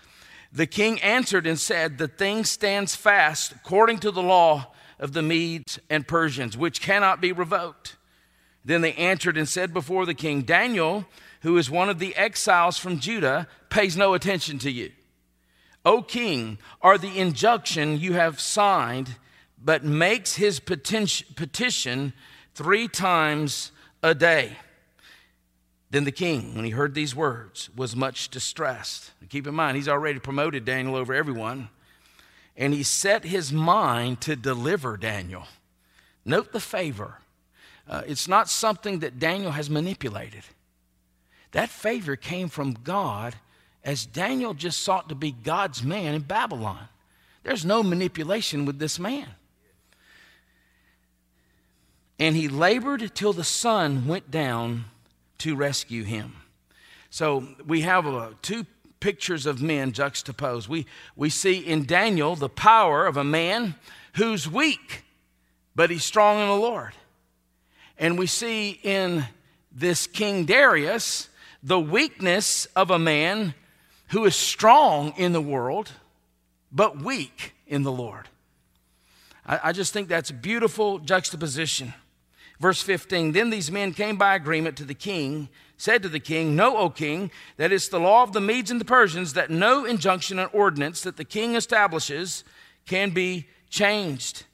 The 0.52 0.68
king 0.68 1.00
answered 1.02 1.46
and 1.46 1.60
said, 1.60 1.98
The 1.98 2.08
thing 2.08 2.44
stands 2.44 2.96
fast 2.96 3.52
according 3.52 4.00
to 4.00 4.12
the 4.12 4.24
law 4.24 4.74
of 5.00 5.14
the 5.14 5.22
Medes 5.22 5.80
and 5.90 6.08
Persians, 6.08 6.58
which 6.58 6.82
cannot 6.82 7.22
be 7.22 7.32
revoked. 7.32 7.98
Then 8.66 8.82
they 8.82 8.94
answered 8.94 9.38
and 9.38 9.48
said 9.48 9.74
before 9.74 10.06
the 10.06 10.14
king, 10.14 10.42
Daniel, 10.42 11.06
who 11.42 11.58
is 11.58 11.70
one 11.70 11.90
of 11.90 12.00
the 12.00 12.16
exiles 12.16 12.78
from 12.78 13.00
Judah, 13.00 13.48
pays 13.70 13.96
no 13.96 14.14
attention 14.14 14.60
to 14.60 14.72
you. 14.72 14.92
O 15.86 16.02
king, 16.02 16.58
are 16.82 16.98
the 16.98 17.18
injunction 17.18 18.00
you 18.00 18.13
have 18.13 18.40
signed, 18.40 19.16
but 19.63 19.84
makes 19.84 20.36
his 20.36 20.60
petition 20.60 22.13
three 22.54 22.88
times 22.88 23.72
a 24.04 24.13
day. 24.13 24.58
Then 25.90 26.04
the 26.04 26.12
king, 26.12 26.56
when 26.56 26.66
he 26.66 26.72
heard 26.72 26.94
these 26.94 27.16
words, 27.16 27.70
was 27.76 27.96
much 27.96 28.30
distressed. 28.30 29.12
Keep 29.30 29.48
in 29.48 29.56
mind, 29.56 29.78
he's 29.78 29.88
already 29.88 30.20
promoted 30.20 30.66
Daniel 30.66 30.96
over 30.96 31.13
everyone. 31.13 31.70
And 32.58 32.74
he 32.74 32.84
set 32.84 33.24
his 33.24 33.54
mind 33.54 34.20
to 34.22 34.36
deliver 34.36 34.98
Daniel. 34.98 35.48
Note 36.26 36.52
the 36.52 36.60
favor. 36.60 37.20
Uh, 37.88 38.02
it's 38.06 38.28
not 38.28 38.50
something 38.50 39.00
that 39.00 39.20
Daniel 39.20 39.52
has 39.52 39.70
manipulated. 39.70 40.44
That 41.52 41.70
favor 41.70 42.16
came 42.16 42.50
from 42.50 42.74
God 42.74 43.36
as 43.84 44.06
Daniel 44.06 44.54
just 44.54 44.82
sought 44.84 45.10
to 45.10 45.16
be 45.16 45.32
God's 45.32 45.84
man 45.84 46.13
in 46.13 46.22
Babylon. 46.22 46.88
There's 47.44 47.66
no 47.66 47.84
manipulation 47.84 48.66
with 48.66 48.80
this 48.80 49.00
man. 49.00 49.28
And 52.20 52.36
he 52.36 52.48
labored 52.48 53.16
till 53.16 53.34
the 53.34 53.44
sun 53.44 54.08
went 54.08 54.32
down 54.32 54.86
to 55.40 55.56
rescue 55.56 56.04
him. 56.04 56.36
So 57.10 57.48
we 57.66 57.82
have 57.82 58.08
uh, 58.08 58.30
two 58.42 58.66
pictures 59.00 59.46
of 59.46 59.62
men 59.62 59.92
juxtaposed. 59.92 60.68
We, 60.68 60.86
we 61.16 61.30
see 61.30 61.60
in 61.60 61.86
Daniel 61.86 62.36
the 62.36 62.50
power 62.50 63.06
of 63.06 63.18
a 63.18 63.24
man 63.24 63.76
who's 64.16 64.50
weak, 64.50 65.06
but 65.76 65.90
he's 65.90 66.04
strong 66.04 66.42
in 66.42 66.48
the 66.48 66.56
Lord. 66.56 66.94
And 67.98 68.18
we 68.18 68.28
see 68.28 68.80
in 68.84 69.26
this 69.72 70.08
King 70.08 70.46
Darius 70.46 71.30
the 71.63 71.80
weakness 71.80 72.66
of 72.76 72.92
a 72.92 73.00
man 73.00 73.54
who 74.10 74.26
is 74.26 74.36
strong 74.36 75.13
in 75.17 75.34
the 75.34 75.41
world, 75.41 75.91
but 76.72 77.02
weak 77.02 77.54
in 77.67 77.84
the 77.84 77.91
Lord. 77.91 78.28
I, 79.46 79.60
I 79.65 79.72
just 79.72 79.93
think 79.93 80.08
that's 80.08 80.32
beautiful 80.32 81.00
juxtaposition. 81.00 81.93
Verse 82.60 82.82
15 82.82 83.32
Then 83.32 83.50
these 83.50 83.72
men 83.72 83.93
came 83.93 84.17
by 84.17 84.36
agreement 84.36 84.78
to 84.78 84.86
the 84.86 84.93
king, 84.93 85.50
said 85.78 86.04
to 86.04 86.10
the 86.10 86.20
king, 86.20 86.56
Know, 86.56 86.78
O 86.78 86.89
king, 86.89 87.32
that 87.58 87.72
it's 87.72 87.88
the 87.88 88.00
law 88.00 88.24
of 88.24 88.34
the 88.34 88.41
Medes 88.41 88.72
and 88.72 88.82
the 88.82 88.86
Persians 88.86 89.34
that 89.34 89.50
no 89.50 89.86
injunction 89.86 90.39
or 90.39 90.48
ordinance 90.48 91.02
that 91.02 91.17
the 91.17 91.26
king 91.26 91.56
establishes 91.56 92.43
can 92.86 93.12
be 93.12 93.48
changed. 93.70 94.46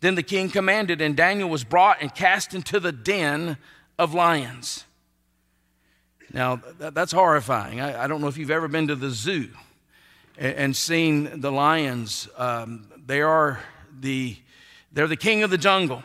Then 0.00 0.14
the 0.14 0.22
king 0.22 0.48
commanded, 0.48 1.00
and 1.00 1.16
Daniel 1.16 1.50
was 1.50 1.64
brought 1.64 2.00
and 2.00 2.14
cast 2.14 2.54
into 2.54 2.80
the 2.80 2.92
den 2.92 3.58
of 3.98 4.14
lions. 4.14 4.86
Now, 6.32 6.60
that's 6.78 7.12
horrifying. 7.12 7.80
I, 7.80 8.06
don't 8.06 8.20
know 8.20 8.28
if 8.28 8.36
you've 8.36 8.52
ever 8.52 8.68
been 8.68 8.86
to 8.88 8.94
the 8.94 9.10
zoo 9.10 9.48
and, 10.38 10.54
and 10.54 10.76
seen 10.76 11.40
the 11.40 11.50
lions. 11.50 12.28
Um, 12.36 12.86
they 13.04 13.20
are 13.20 13.58
the, 13.98 14.36
they're 14.92 15.08
the 15.08 15.16
king 15.16 15.42
of 15.42 15.50
the 15.50 15.58
jungle. 15.58 16.04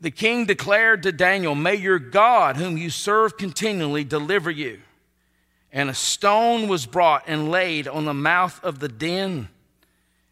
The 0.00 0.12
king 0.12 0.46
declared 0.46 1.02
to 1.02 1.12
Daniel, 1.12 1.54
May 1.56 1.74
your 1.74 1.98
God, 1.98 2.56
whom 2.56 2.78
you 2.78 2.88
serve 2.88 3.36
continually, 3.36 4.04
deliver 4.04 4.50
you. 4.50 4.80
And 5.72 5.90
a 5.90 5.94
stone 5.94 6.68
was 6.68 6.86
brought 6.86 7.24
and 7.26 7.50
laid 7.50 7.88
on 7.88 8.04
the 8.04 8.14
mouth 8.14 8.62
of 8.62 8.78
the 8.78 8.88
den. 8.88 9.48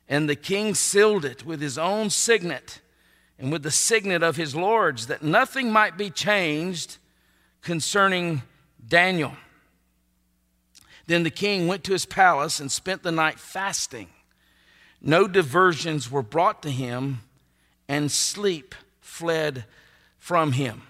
And 0.09 0.29
the 0.29 0.37
king 0.37 0.75
sealed 0.75 1.25
it 1.25 1.45
with 1.45 1.61
his 1.61 1.79
own 1.79 2.11
signet 2.11 2.81
and 3.39 3.53
with 3.53 3.63
the 3.63 3.71
signet 3.71 4.23
of 4.23 4.37
his 4.37 4.55
lords, 4.55 5.07
that 5.09 5.23
nothing 5.23 5.71
might 5.71 5.97
be 5.97 6.11
changed 6.11 6.97
concerning 7.61 8.43
Daniel. 8.87 9.33
Then 11.07 11.23
the 11.23 11.31
king 11.31 11.67
went 11.67 11.85
to 11.85 11.93
his 11.93 12.05
palace 12.05 12.61
and 12.61 12.71
spent 12.71 13.03
the 13.03 13.13
night 13.13 13.41
fasting. 13.41 14.09
No 15.01 15.27
diversions 15.27 16.11
were 16.11 16.23
brought 16.23 16.63
to 16.63 16.71
him, 16.71 17.21
and 17.89 18.13
sleep 18.13 18.75
fled 19.01 19.65
from 20.19 20.53
him. 20.53 20.83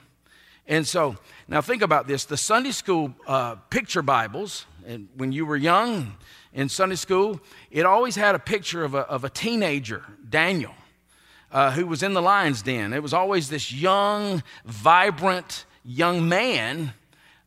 And 0.66 0.87
so, 0.87 1.16
now 1.46 1.61
think 1.61 1.83
about 1.83 2.07
this 2.07 2.24
the 2.24 2.37
Sunday 2.37 2.72
school 2.72 3.14
uh, 3.27 3.55
picture 3.70 4.03
Bibles, 4.03 4.66
and 4.87 5.09
when 5.16 5.33
you 5.33 5.46
were 5.46 5.57
young 5.57 6.16
in 6.53 6.68
Sunday 6.68 6.96
school, 6.96 7.40
it 7.70 7.87
always 7.87 8.16
had 8.16 8.35
a 8.35 8.38
picture 8.38 8.85
of 8.85 8.94
a, 8.94 9.01
of 9.01 9.24
a 9.24 9.31
teenager, 9.31 10.05
Daniel, 10.29 10.74
uh, 11.53 11.70
who 11.70 11.87
was 11.87 12.03
in 12.03 12.12
the 12.12 12.22
lion's 12.22 12.62
den. 12.62 12.92
It 12.92 13.03
was 13.03 13.14
always 13.14 13.48
this 13.48 13.72
young, 13.72 14.42
vibrant 14.64 15.64
young 15.85 16.29
man 16.29 16.92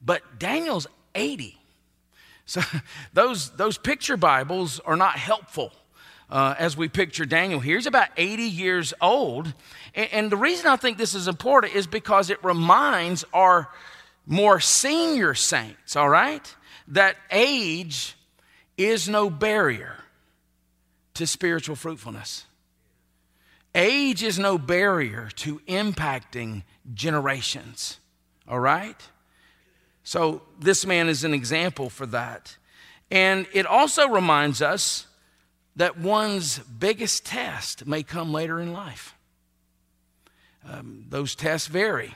but 0.04 0.40
Daniel's 0.40 0.88
80. 1.16 1.58
So 2.46 2.62
those, 3.14 3.52
those 3.52 3.78
picture 3.78 4.18
Bibles 4.18 4.80
are 4.80 4.96
not 4.96 5.18
helpful 5.18 5.72
uh, 6.30 6.56
as 6.58 6.78
we 6.78 6.88
picture 6.88 7.26
Daniel 7.26 7.60
here. 7.60 7.78
He's 7.78 7.86
about 7.86 8.10
80 8.18 8.44
years 8.44 8.94
old. 9.02 9.54
And, 9.94 10.10
and 10.12 10.32
the 10.32 10.38
reason 10.38 10.68
I 10.68 10.76
think 10.78 10.98
this 10.98 11.14
is 11.14 11.28
important 11.28 11.76
is 11.76 11.88
because 11.88 12.30
it 12.30 12.44
reminds 12.44 13.26
our 13.34 13.70
more 14.26 14.60
senior 14.60 15.34
saints, 15.34 15.96
all 15.96 16.10
right, 16.10 16.56
that 16.88 17.18
age 17.32 18.16
is 18.78 19.10
no 19.10 19.30
barrier 19.30 19.98
to 21.16 21.28
spiritual 21.28 21.76
fruitfulness. 21.76 22.46
Age 23.74 24.24
is 24.24 24.38
no 24.38 24.58
barrier 24.58 25.30
to 25.38 25.60
impacting 25.68 26.64
generations, 26.94 28.00
all 28.48 28.60
right? 28.60 28.98
So, 30.12 30.42
this 30.60 30.86
man 30.86 31.08
is 31.08 31.24
an 31.24 31.34
example 31.34 31.90
for 31.90 32.06
that. 32.08 32.58
And 33.10 33.48
it 33.54 33.66
also 33.66 34.10
reminds 34.10 34.62
us 34.62 35.08
that 35.78 35.98
one's 35.98 36.60
biggest 36.60 37.26
test 37.26 37.88
may 37.88 38.04
come 38.04 38.34
later 38.34 38.60
in 38.60 38.74
life. 38.74 39.16
Um, 40.68 41.06
those 41.08 41.34
tests 41.34 41.70
vary. 41.70 42.14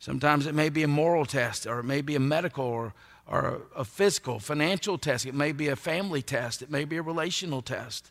Sometimes 0.00 0.46
it 0.46 0.54
may 0.54 0.68
be 0.68 0.82
a 0.82 0.86
moral 0.86 1.24
test, 1.24 1.66
or 1.66 1.78
it 1.78 1.84
may 1.84 2.02
be 2.02 2.14
a 2.14 2.20
medical 2.20 2.66
or, 2.66 2.92
or 3.26 3.62
a, 3.74 3.86
physical, 3.86 4.38
financial 4.38 4.98
test. 4.98 5.24
It 5.24 5.34
may 5.34 5.52
be 5.52 5.68
a 5.68 5.76
family 5.76 6.20
test. 6.20 6.60
It 6.60 6.70
may 6.70 6.84
be 6.84 6.98
a 6.98 7.02
relational 7.02 7.62
test. 7.62 8.10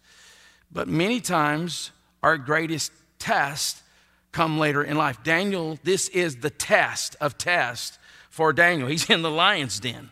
But 0.71 0.87
many 0.87 1.21
times, 1.21 1.91
our 2.23 2.39
greatest 2.39 2.91
test 3.19 3.83
come 4.31 4.57
later 4.57 4.83
in 4.83 4.97
life. 4.97 5.21
Daniel, 5.23 5.77
this 5.83 6.09
is 6.09 6.37
the 6.37 6.49
test 6.49 7.15
of 7.21 7.37
tests 7.37 7.99
for 8.33 8.51
Daniel. 8.51 8.87
He's 8.87 9.07
in 9.11 9.21
the 9.21 9.29
lion's 9.29 9.79
den. 9.79 10.09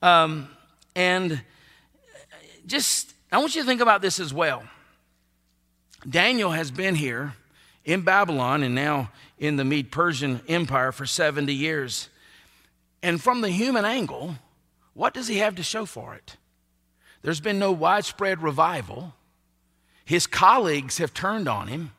Um, 0.00 0.48
and 0.96 1.42
just, 2.66 3.12
I 3.30 3.36
want 3.36 3.54
you 3.54 3.60
to 3.60 3.66
think 3.66 3.82
about 3.82 4.00
this 4.00 4.18
as 4.18 4.32
well. 4.32 4.62
Daniel 6.08 6.52
has 6.52 6.70
been 6.70 6.94
here 6.94 7.34
in 7.84 8.00
Babylon 8.00 8.62
and 8.62 8.74
now 8.74 9.10
in 9.38 9.56
the 9.56 9.64
Mede 9.66 9.92
Persian 9.92 10.40
Empire 10.48 10.90
for 10.90 11.04
70 11.04 11.52
years. 11.52 12.08
And 13.02 13.22
from 13.22 13.42
the 13.42 13.50
human 13.50 13.84
angle, 13.84 14.36
what 14.94 15.12
does 15.12 15.28
he 15.28 15.36
have 15.36 15.56
to 15.56 15.62
show 15.62 15.84
for 15.84 16.14
it? 16.14 16.38
There's 17.20 17.42
been 17.42 17.58
no 17.58 17.72
widespread 17.72 18.42
revival. 18.42 19.12
His 20.06 20.26
colleagues 20.26 20.96
have 20.96 21.12
turned 21.12 21.46
on 21.46 21.66
him. 21.66 21.92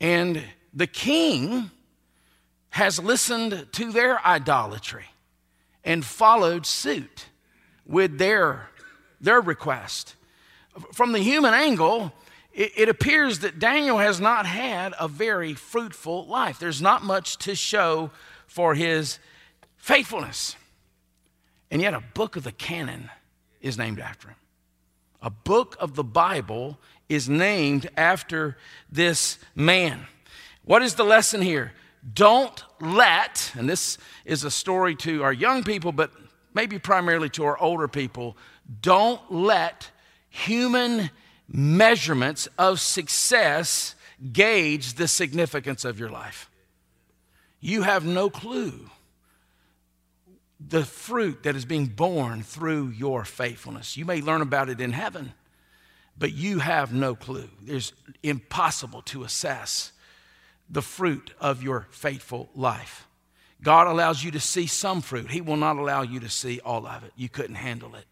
And 0.00 0.42
the 0.72 0.86
king 0.86 1.70
has 2.72 2.98
listened 2.98 3.66
to 3.70 3.92
their 3.92 4.24
idolatry 4.26 5.04
and 5.84 6.04
followed 6.04 6.64
suit 6.64 7.26
with 7.84 8.16
their, 8.16 8.68
their 9.20 9.40
request. 9.42 10.14
From 10.92 11.12
the 11.12 11.18
human 11.18 11.52
angle, 11.52 12.12
it, 12.54 12.72
it 12.74 12.88
appears 12.88 13.40
that 13.40 13.58
Daniel 13.58 13.98
has 13.98 14.20
not 14.20 14.46
had 14.46 14.94
a 14.98 15.06
very 15.06 15.52
fruitful 15.52 16.26
life. 16.26 16.58
There's 16.58 16.80
not 16.80 17.04
much 17.04 17.36
to 17.38 17.54
show 17.54 18.10
for 18.46 18.74
his 18.74 19.18
faithfulness. 19.76 20.56
And 21.70 21.82
yet, 21.82 21.92
a 21.92 22.02
book 22.14 22.36
of 22.36 22.44
the 22.44 22.52
canon 22.52 23.10
is 23.60 23.76
named 23.76 24.00
after 24.00 24.28
him. 24.28 24.36
A 25.20 25.30
book 25.30 25.76
of 25.78 25.94
the 25.94 26.04
Bible 26.04 26.78
is 27.10 27.28
named 27.28 27.90
after 27.98 28.56
this 28.90 29.38
man. 29.54 30.06
What 30.64 30.82
is 30.82 30.94
the 30.94 31.04
lesson 31.04 31.42
here? 31.42 31.72
Don't 32.14 32.64
let, 32.80 33.52
and 33.56 33.68
this 33.68 33.98
is 34.24 34.44
a 34.44 34.50
story 34.50 34.96
to 34.96 35.22
our 35.22 35.32
young 35.32 35.62
people, 35.62 35.92
but 35.92 36.10
maybe 36.52 36.78
primarily 36.78 37.28
to 37.30 37.44
our 37.44 37.58
older 37.58 37.88
people, 37.88 38.36
don't 38.80 39.20
let 39.30 39.90
human 40.28 41.10
measurements 41.48 42.48
of 42.58 42.80
success 42.80 43.94
gauge 44.32 44.94
the 44.94 45.06
significance 45.06 45.84
of 45.84 45.98
your 45.98 46.08
life. 46.08 46.50
You 47.60 47.82
have 47.82 48.04
no 48.04 48.30
clue 48.30 48.90
the 50.68 50.84
fruit 50.84 51.42
that 51.42 51.56
is 51.56 51.64
being 51.64 51.86
borne 51.86 52.42
through 52.42 52.88
your 52.88 53.24
faithfulness. 53.24 53.96
You 53.96 54.04
may 54.04 54.20
learn 54.20 54.42
about 54.42 54.68
it 54.68 54.80
in 54.80 54.92
heaven, 54.92 55.32
but 56.16 56.32
you 56.32 56.60
have 56.60 56.92
no 56.92 57.14
clue. 57.14 57.48
It's 57.66 57.92
impossible 58.22 59.02
to 59.02 59.24
assess 59.24 59.92
the 60.72 60.82
fruit 60.82 61.32
of 61.38 61.62
your 61.62 61.86
faithful 61.90 62.48
life. 62.56 63.06
God 63.62 63.86
allows 63.86 64.24
you 64.24 64.32
to 64.32 64.40
see 64.40 64.66
some 64.66 65.02
fruit, 65.02 65.30
He 65.30 65.40
will 65.40 65.56
not 65.56 65.76
allow 65.76 66.02
you 66.02 66.18
to 66.20 66.28
see 66.28 66.58
all 66.60 66.86
of 66.86 67.04
it. 67.04 67.12
You 67.14 67.28
couldn't 67.28 67.56
handle 67.56 67.94
it. 67.94 68.06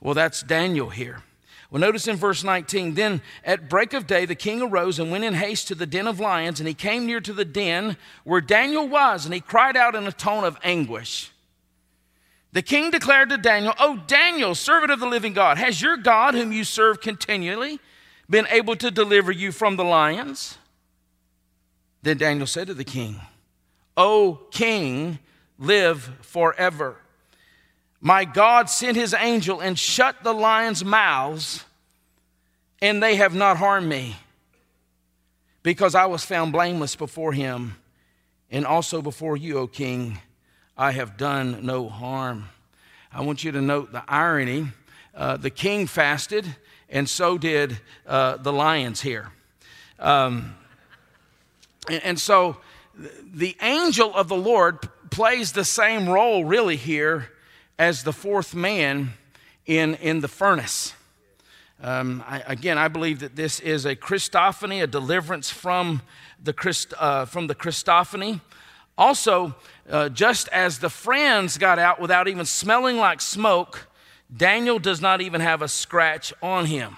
Well, 0.00 0.14
that's 0.14 0.42
Daniel 0.42 0.90
here. 0.90 1.22
Well, 1.70 1.80
notice 1.80 2.06
in 2.06 2.14
verse 2.14 2.44
19, 2.44 2.94
then 2.94 3.22
at 3.42 3.68
break 3.68 3.92
of 3.92 4.06
day, 4.06 4.24
the 4.24 4.36
king 4.36 4.62
arose 4.62 5.00
and 5.00 5.10
went 5.10 5.24
in 5.24 5.34
haste 5.34 5.66
to 5.68 5.74
the 5.74 5.86
den 5.86 6.06
of 6.06 6.20
lions, 6.20 6.60
and 6.60 6.68
he 6.68 6.74
came 6.74 7.06
near 7.06 7.20
to 7.20 7.32
the 7.32 7.44
den 7.44 7.96
where 8.22 8.40
Daniel 8.40 8.86
was, 8.86 9.24
and 9.24 9.34
he 9.34 9.40
cried 9.40 9.76
out 9.76 9.96
in 9.96 10.06
a 10.06 10.12
tone 10.12 10.44
of 10.44 10.58
anguish. 10.62 11.32
The 12.52 12.62
king 12.62 12.90
declared 12.92 13.30
to 13.30 13.36
Daniel, 13.36 13.74
Oh, 13.80 14.00
Daniel, 14.06 14.54
servant 14.54 14.92
of 14.92 15.00
the 15.00 15.08
living 15.08 15.32
God, 15.32 15.58
has 15.58 15.82
your 15.82 15.96
God, 15.96 16.34
whom 16.34 16.52
you 16.52 16.62
serve 16.62 17.00
continually, 17.00 17.80
been 18.30 18.46
able 18.48 18.76
to 18.76 18.90
deliver 18.90 19.32
you 19.32 19.50
from 19.50 19.76
the 19.76 19.84
lions? 19.84 20.58
Then 22.06 22.18
Daniel 22.18 22.46
said 22.46 22.68
to 22.68 22.74
the 22.74 22.84
king, 22.84 23.20
O 23.96 24.38
king, 24.52 25.18
live 25.58 26.08
forever. 26.22 26.98
My 28.00 28.24
God 28.24 28.70
sent 28.70 28.96
his 28.96 29.12
angel 29.12 29.58
and 29.58 29.76
shut 29.76 30.22
the 30.22 30.32
lions' 30.32 30.84
mouths, 30.84 31.64
and 32.80 33.02
they 33.02 33.16
have 33.16 33.34
not 33.34 33.56
harmed 33.56 33.88
me, 33.88 34.14
because 35.64 35.96
I 35.96 36.06
was 36.06 36.24
found 36.24 36.52
blameless 36.52 36.94
before 36.94 37.32
him, 37.32 37.74
and 38.52 38.64
also 38.64 39.02
before 39.02 39.36
you, 39.36 39.58
O 39.58 39.66
king. 39.66 40.20
I 40.78 40.92
have 40.92 41.16
done 41.16 41.66
no 41.66 41.88
harm. 41.88 42.50
I 43.12 43.22
want 43.22 43.42
you 43.42 43.50
to 43.50 43.60
note 43.60 43.90
the 43.90 44.04
irony. 44.06 44.68
Uh, 45.12 45.38
the 45.38 45.50
king 45.50 45.88
fasted, 45.88 46.46
and 46.88 47.08
so 47.08 47.36
did 47.36 47.80
uh, 48.06 48.36
the 48.36 48.52
lions 48.52 49.00
here. 49.00 49.32
Um, 49.98 50.54
and, 51.88 52.02
and 52.02 52.20
so 52.20 52.56
the 53.34 53.56
angel 53.60 54.14
of 54.14 54.28
the 54.28 54.36
Lord 54.36 54.88
plays 55.10 55.52
the 55.52 55.64
same 55.64 56.08
role, 56.08 56.44
really, 56.44 56.76
here 56.76 57.30
as 57.78 58.02
the 58.02 58.12
fourth 58.12 58.54
man 58.54 59.12
in, 59.66 59.94
in 59.96 60.20
the 60.20 60.28
furnace. 60.28 60.94
Um, 61.82 62.24
I, 62.26 62.42
again, 62.46 62.78
I 62.78 62.88
believe 62.88 63.20
that 63.20 63.36
this 63.36 63.60
is 63.60 63.84
a 63.84 63.94
Christophany, 63.94 64.82
a 64.82 64.86
deliverance 64.86 65.50
from 65.50 66.00
the, 66.42 66.54
Christ, 66.54 66.94
uh, 66.98 67.26
from 67.26 67.48
the 67.48 67.54
Christophany. 67.54 68.40
Also, 68.96 69.54
uh, 69.90 70.08
just 70.08 70.48
as 70.48 70.78
the 70.78 70.88
friends 70.88 71.58
got 71.58 71.78
out 71.78 72.00
without 72.00 72.28
even 72.28 72.46
smelling 72.46 72.96
like 72.96 73.20
smoke, 73.20 73.88
Daniel 74.34 74.78
does 74.78 75.02
not 75.02 75.20
even 75.20 75.42
have 75.42 75.60
a 75.60 75.68
scratch 75.68 76.32
on 76.42 76.64
him. 76.64 76.96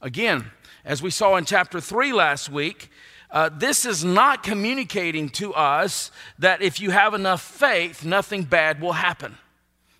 Again, 0.00 0.52
as 0.84 1.02
we 1.02 1.10
saw 1.10 1.36
in 1.36 1.44
chapter 1.44 1.80
3 1.80 2.12
last 2.12 2.48
week, 2.48 2.90
uh, 3.34 3.50
this 3.52 3.84
is 3.84 4.02
not 4.02 4.42
communicating 4.42 5.28
to 5.28 5.52
us 5.52 6.10
that 6.38 6.62
if 6.62 6.80
you 6.80 6.90
have 6.90 7.12
enough 7.12 7.42
faith, 7.42 8.04
nothing 8.04 8.44
bad 8.44 8.80
will 8.80 8.92
happen. 8.92 9.36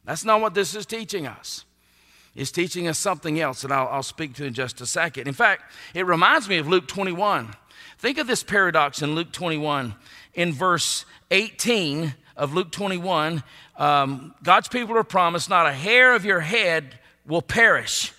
That's 0.07 0.25
not 0.25 0.41
what 0.41 0.55
this 0.55 0.75
is 0.75 0.87
teaching 0.87 1.27
us. 1.27 1.67
It's 2.35 2.51
teaching 2.51 2.89
us 2.89 2.99
something 2.99 3.39
else 3.41 3.63
that 3.63 3.73
I'll, 3.73 3.89
I'll 3.89 4.03
speak 4.03 4.35
to 4.37 4.45
in 4.45 4.55
just 4.55 4.81
a 4.81 4.87
second. 4.87 5.29
In 5.29 5.35
fact, 5.35 5.71
it 5.95 6.07
reminds 6.07 6.49
me 6.49 6.59
of 6.59 6.69
Luke 6.69 6.89
21. 6.89 7.55
Think 7.99 8.19
of 8.19 8.27
this 8.27 8.43
paradox 8.43 9.03
in 9.03 9.15
Luke 9.15 9.33
21 9.33 9.95
in 10.35 10.53
verse 10.53 11.05
18 11.31 12.15
of 12.37 12.55
Luke 12.55 12.71
21, 12.71 13.43
um, 13.77 14.35
God's 14.43 14.69
people 14.69 14.97
are 14.97 15.05
promised 15.05 15.51
not 15.51 15.67
a 15.67 15.73
hair 15.73 16.15
of 16.15 16.25
your 16.25 16.41
head 16.41 16.99
will 17.27 17.43
perish. 17.43 18.13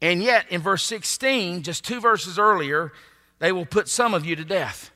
And 0.00 0.22
yet, 0.22 0.46
in 0.50 0.60
verse 0.60 0.82
16, 0.84 1.62
just 1.62 1.84
two 1.84 2.00
verses 2.00 2.38
earlier, 2.38 2.92
they 3.42 3.50
will 3.50 3.66
put 3.66 3.88
some 3.88 4.14
of 4.14 4.24
you 4.24 4.36
to 4.36 4.44
death. 4.44 4.92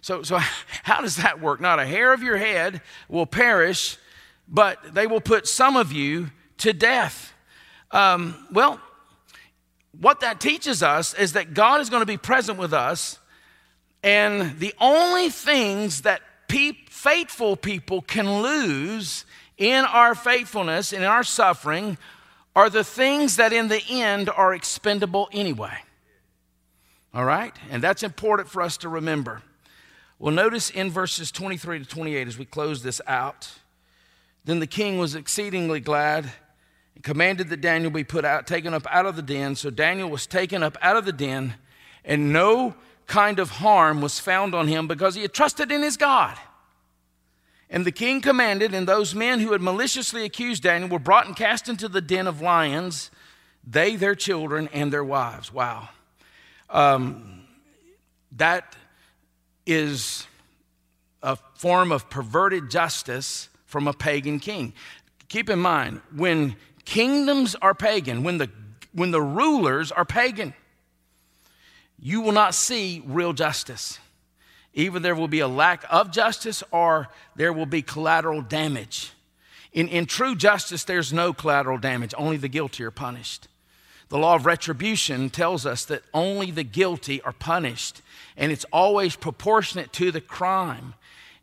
So, 0.00 0.22
so 0.22 0.38
how 0.84 1.00
does 1.00 1.16
that 1.16 1.40
work? 1.40 1.60
Not 1.60 1.80
a 1.80 1.86
hair 1.86 2.12
of 2.12 2.22
your 2.22 2.36
head 2.36 2.80
will 3.08 3.26
perish, 3.26 3.98
but 4.46 4.94
they 4.94 5.08
will 5.08 5.20
put 5.20 5.48
some 5.48 5.74
of 5.74 5.92
you 5.92 6.30
to 6.58 6.72
death. 6.72 7.32
Um, 7.90 8.46
well, 8.52 8.80
what 10.00 10.20
that 10.20 10.40
teaches 10.40 10.84
us 10.84 11.14
is 11.14 11.32
that 11.32 11.52
God 11.52 11.80
is 11.80 11.90
going 11.90 12.02
to 12.02 12.06
be 12.06 12.16
present 12.16 12.60
with 12.60 12.72
us 12.72 13.18
and 14.04 14.60
the 14.60 14.72
only 14.80 15.28
things 15.28 16.02
that 16.02 16.22
pe- 16.46 16.84
faithful 16.88 17.56
people 17.56 18.02
can 18.02 18.40
lose 18.40 19.24
in 19.56 19.84
our 19.84 20.14
faithfulness 20.14 20.92
and 20.92 21.02
in 21.02 21.08
our 21.08 21.24
suffering 21.24 21.98
are 22.54 22.70
the 22.70 22.84
things 22.84 23.34
that 23.34 23.52
in 23.52 23.66
the 23.66 23.82
end 23.90 24.30
are 24.30 24.54
expendable 24.54 25.28
anyway. 25.32 25.76
All 27.14 27.24
right? 27.24 27.54
And 27.70 27.82
that's 27.82 28.02
important 28.02 28.48
for 28.48 28.62
us 28.62 28.76
to 28.78 28.88
remember. 28.88 29.42
Well, 30.18 30.34
notice 30.34 30.70
in 30.70 30.90
verses 30.90 31.30
23 31.30 31.80
to 31.80 31.84
28 31.84 32.28
as 32.28 32.38
we 32.38 32.44
close 32.44 32.82
this 32.82 33.00
out. 33.06 33.52
Then 34.44 34.58
the 34.58 34.66
king 34.66 34.98
was 34.98 35.14
exceedingly 35.14 35.80
glad 35.80 36.30
and 36.94 37.04
commanded 37.04 37.48
that 37.50 37.60
Daniel 37.60 37.90
be 37.90 38.04
put 38.04 38.24
out, 38.24 38.46
taken 38.46 38.74
up 38.74 38.86
out 38.90 39.06
of 39.06 39.14
the 39.14 39.22
den. 39.22 39.54
So 39.54 39.70
Daniel 39.70 40.10
was 40.10 40.26
taken 40.26 40.62
up 40.62 40.76
out 40.82 40.96
of 40.96 41.04
the 41.04 41.12
den, 41.12 41.54
and 42.04 42.32
no 42.32 42.74
kind 43.06 43.38
of 43.38 43.50
harm 43.50 44.00
was 44.00 44.18
found 44.18 44.54
on 44.54 44.68
him 44.68 44.88
because 44.88 45.14
he 45.14 45.22
had 45.22 45.32
trusted 45.32 45.70
in 45.70 45.82
his 45.82 45.96
God. 45.96 46.36
And 47.70 47.84
the 47.84 47.92
king 47.92 48.20
commanded, 48.20 48.74
and 48.74 48.88
those 48.88 49.14
men 49.14 49.40
who 49.40 49.52
had 49.52 49.60
maliciously 49.60 50.24
accused 50.24 50.62
Daniel 50.62 50.88
were 50.88 50.98
brought 50.98 51.26
and 51.26 51.36
cast 51.36 51.68
into 51.68 51.88
the 51.88 52.00
den 52.00 52.26
of 52.26 52.40
lions, 52.40 53.10
they, 53.62 53.94
their 53.94 54.14
children, 54.14 54.68
and 54.72 54.92
their 54.92 55.04
wives. 55.04 55.52
Wow. 55.52 55.90
Um, 56.70 57.46
that 58.32 58.76
is 59.66 60.26
a 61.22 61.36
form 61.54 61.92
of 61.92 62.08
perverted 62.10 62.70
justice 62.70 63.48
from 63.66 63.88
a 63.88 63.92
pagan 63.92 64.38
king. 64.38 64.72
Keep 65.28 65.50
in 65.50 65.58
mind, 65.58 66.00
when 66.14 66.56
kingdoms 66.84 67.54
are 67.60 67.74
pagan, 67.74 68.22
when 68.22 68.38
the, 68.38 68.48
when 68.92 69.10
the 69.10 69.20
rulers 69.20 69.92
are 69.92 70.04
pagan, 70.04 70.54
you 72.00 72.20
will 72.20 72.32
not 72.32 72.54
see 72.54 73.02
real 73.06 73.32
justice. 73.32 73.98
Either 74.72 74.98
there 74.98 75.14
will 75.14 75.28
be 75.28 75.40
a 75.40 75.48
lack 75.48 75.84
of 75.90 76.10
justice 76.10 76.62
or 76.70 77.08
there 77.36 77.52
will 77.52 77.66
be 77.66 77.82
collateral 77.82 78.40
damage. 78.40 79.12
In, 79.72 79.88
in 79.88 80.06
true 80.06 80.34
justice, 80.34 80.84
there's 80.84 81.12
no 81.12 81.32
collateral 81.32 81.78
damage, 81.78 82.14
only 82.16 82.36
the 82.36 82.48
guilty 82.48 82.84
are 82.84 82.90
punished. 82.90 83.48
The 84.08 84.18
law 84.18 84.34
of 84.34 84.46
retribution 84.46 85.30
tells 85.30 85.66
us 85.66 85.84
that 85.86 86.02
only 86.14 86.50
the 86.50 86.64
guilty 86.64 87.20
are 87.22 87.32
punished, 87.32 88.02
and 88.36 88.50
it's 88.50 88.64
always 88.72 89.16
proportionate 89.16 89.92
to 89.94 90.10
the 90.10 90.20
crime. 90.20 90.94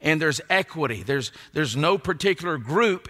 And 0.02 0.22
there's 0.22 0.42
equity, 0.50 1.04
there's, 1.04 1.32
there's 1.54 1.76
no 1.76 1.98
particular 1.98 2.58
group 2.58 3.10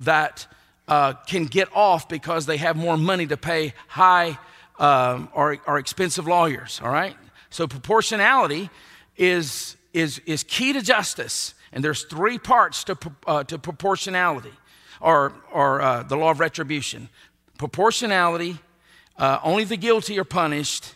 that 0.00 0.46
uh, 0.88 1.14
can 1.26 1.46
get 1.46 1.68
off 1.74 2.08
because 2.08 2.46
they 2.46 2.56
have 2.58 2.76
more 2.76 2.96
money 2.96 3.26
to 3.26 3.36
pay 3.36 3.74
high 3.88 4.38
um, 4.78 5.28
are, 5.34 5.58
are 5.66 5.78
expensive 5.78 6.26
lawyers, 6.26 6.80
all 6.82 6.90
right? 6.90 7.16
So 7.50 7.66
proportionality 7.66 8.70
is, 9.16 9.76
is, 9.92 10.20
is 10.26 10.42
key 10.42 10.72
to 10.72 10.82
justice. 10.82 11.54
And 11.72 11.84
there's 11.84 12.04
three 12.04 12.38
parts 12.38 12.84
to, 12.84 12.98
uh, 13.26 13.44
to 13.44 13.58
proportionality 13.58 14.52
or, 15.00 15.34
or 15.52 15.80
uh, 15.80 16.02
the 16.02 16.16
law 16.16 16.30
of 16.30 16.40
retribution 16.40 17.08
proportionality, 17.58 18.58
uh, 19.18 19.38
only 19.42 19.64
the 19.64 19.76
guilty 19.76 20.18
are 20.18 20.24
punished, 20.24 20.94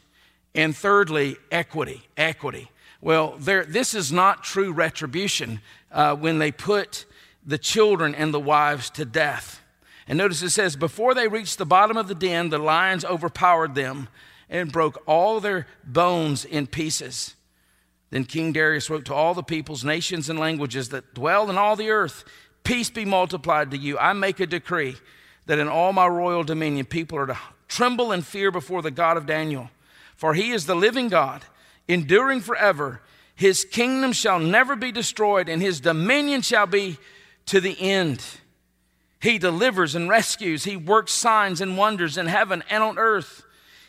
and 0.54 0.76
thirdly, 0.76 1.36
equity. 1.50 2.02
Equity. 2.16 2.70
Well, 3.00 3.36
there, 3.38 3.64
this 3.64 3.94
is 3.94 4.10
not 4.10 4.42
true 4.42 4.72
retribution 4.72 5.60
uh, 5.92 6.16
when 6.16 6.38
they 6.38 6.50
put 6.50 7.04
the 7.44 7.58
children 7.58 8.14
and 8.14 8.32
the 8.32 8.40
wives 8.40 8.90
to 8.90 9.04
death. 9.04 9.60
And 10.08 10.18
notice 10.18 10.42
it 10.42 10.50
says, 10.50 10.76
Before 10.76 11.14
they 11.14 11.28
reached 11.28 11.58
the 11.58 11.66
bottom 11.66 11.96
of 11.96 12.08
the 12.08 12.14
den, 12.14 12.48
the 12.48 12.58
lions 12.58 13.04
overpowered 13.04 13.74
them 13.74 14.08
and 14.48 14.72
broke 14.72 15.02
all 15.06 15.40
their 15.40 15.66
bones 15.84 16.44
in 16.44 16.66
pieces. 16.66 17.34
Then 18.10 18.24
King 18.24 18.52
Darius 18.52 18.88
wrote 18.88 19.04
to 19.06 19.14
all 19.14 19.34
the 19.34 19.42
peoples, 19.42 19.84
nations, 19.84 20.30
and 20.30 20.38
languages 20.38 20.88
that 20.90 21.12
dwell 21.14 21.50
in 21.50 21.58
all 21.58 21.76
the 21.76 21.90
earth 21.90 22.24
Peace 22.66 22.90
be 22.90 23.04
multiplied 23.04 23.70
to 23.70 23.76
you. 23.76 23.96
I 23.96 24.12
make 24.12 24.40
a 24.40 24.46
decree 24.46 24.96
that 25.46 25.60
in 25.60 25.68
all 25.68 25.92
my 25.92 26.08
royal 26.08 26.42
dominion 26.42 26.84
people 26.84 27.16
are 27.16 27.26
to 27.26 27.38
tremble 27.68 28.12
and 28.12 28.24
fear 28.24 28.50
before 28.50 28.82
the 28.82 28.90
God 28.90 29.16
of 29.16 29.26
Daniel. 29.26 29.70
For 30.14 30.34
he 30.34 30.50
is 30.50 30.66
the 30.66 30.74
living 30.74 31.08
God, 31.08 31.44
enduring 31.88 32.40
forever. 32.40 33.02
His 33.34 33.64
kingdom 33.64 34.12
shall 34.12 34.38
never 34.38 34.76
be 34.76 34.92
destroyed, 34.92 35.48
and 35.48 35.60
his 35.60 35.80
dominion 35.80 36.42
shall 36.42 36.66
be 36.66 36.98
to 37.46 37.60
the 37.60 37.78
end. 37.80 38.24
He 39.20 39.38
delivers 39.38 39.94
and 39.94 40.08
rescues. 40.08 40.64
He 40.64 40.76
works 40.76 41.12
signs 41.12 41.60
and 41.60 41.76
wonders 41.76 42.16
in 42.16 42.26
heaven 42.26 42.62
and 42.70 42.82
on 42.82 42.98
earth. 42.98 43.44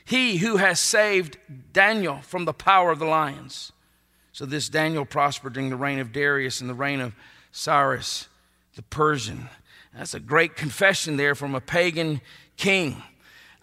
He 0.06 0.38
who 0.38 0.58
has 0.58 0.80
saved 0.80 1.38
Daniel 1.74 2.18
from 2.22 2.46
the 2.46 2.54
power 2.54 2.92
of 2.92 3.00
the 3.00 3.06
lions. 3.06 3.72
So 4.32 4.46
this 4.46 4.70
Daniel 4.70 5.06
prospered 5.06 5.54
during 5.54 5.70
the 5.70 5.76
reign 5.76 6.00
of 6.00 6.12
Darius 6.12 6.62
and 6.62 6.70
the 6.70 6.74
reign 6.74 7.02
of 7.02 7.14
Cyrus 7.52 8.28
the 8.78 8.84
Persian. 8.84 9.50
That's 9.94 10.14
a 10.14 10.20
great 10.20 10.56
confession 10.56 11.18
there 11.18 11.36
from 11.36 11.56
a 11.56 11.60
pagan 11.60 12.22
king. 12.56 13.02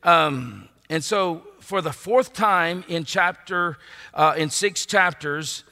Um, 0.05 0.69
and 0.91 1.03
so, 1.03 1.43
for 1.61 1.81
the 1.81 1.93
fourth 1.93 2.35
time 2.35 2.85
in 2.89 3.05
chapter, 3.05 3.79
uh, 4.13 4.35
in 4.37 4.51
six 4.51 4.85
chapters, 4.85 5.65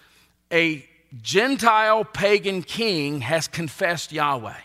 a 0.50 0.86
Gentile 1.20 2.04
pagan 2.04 2.62
king 2.62 3.20
has 3.20 3.46
confessed 3.46 4.12
Yahweh. 4.12 4.56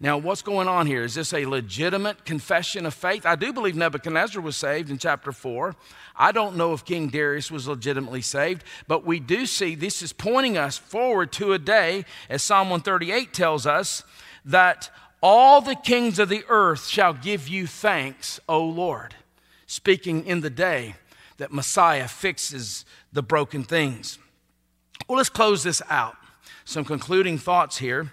Now, 0.00 0.18
what's 0.18 0.42
going 0.42 0.68
on 0.68 0.86
here? 0.86 1.02
Is 1.02 1.14
this 1.14 1.32
a 1.32 1.46
legitimate 1.46 2.24
confession 2.24 2.86
of 2.86 2.94
faith? 2.94 3.26
I 3.26 3.34
do 3.34 3.52
believe 3.52 3.74
Nebuchadnezzar 3.74 4.40
was 4.40 4.56
saved 4.56 4.90
in 4.90 4.98
chapter 4.98 5.32
4. 5.32 5.74
I 6.16 6.30
don't 6.30 6.56
know 6.56 6.72
if 6.72 6.84
King 6.84 7.08
Darius 7.08 7.50
was 7.50 7.66
legitimately 7.66 8.22
saved, 8.22 8.62
but 8.86 9.04
we 9.04 9.18
do 9.18 9.44
see 9.46 9.74
this 9.74 10.02
is 10.02 10.12
pointing 10.12 10.56
us 10.56 10.78
forward 10.78 11.32
to 11.32 11.52
a 11.52 11.58
day, 11.58 12.04
as 12.28 12.42
Psalm 12.42 12.70
138 12.70 13.32
tells 13.32 13.66
us, 13.66 14.04
that 14.44 14.90
all 15.22 15.60
the 15.60 15.74
kings 15.74 16.18
of 16.18 16.28
the 16.28 16.44
earth 16.48 16.86
shall 16.86 17.12
give 17.12 17.48
you 17.48 17.66
thanks, 17.66 18.38
O 18.48 18.62
Lord. 18.62 19.14
Speaking 19.66 20.24
in 20.24 20.40
the 20.40 20.50
day 20.50 20.94
that 21.38 21.52
Messiah 21.52 22.08
fixes 22.08 22.84
the 23.12 23.22
broken 23.22 23.64
things. 23.64 24.18
Well, 25.08 25.18
let's 25.18 25.28
close 25.28 25.62
this 25.62 25.82
out. 25.88 26.16
Some 26.64 26.84
concluding 26.84 27.38
thoughts 27.38 27.78
here. 27.78 28.12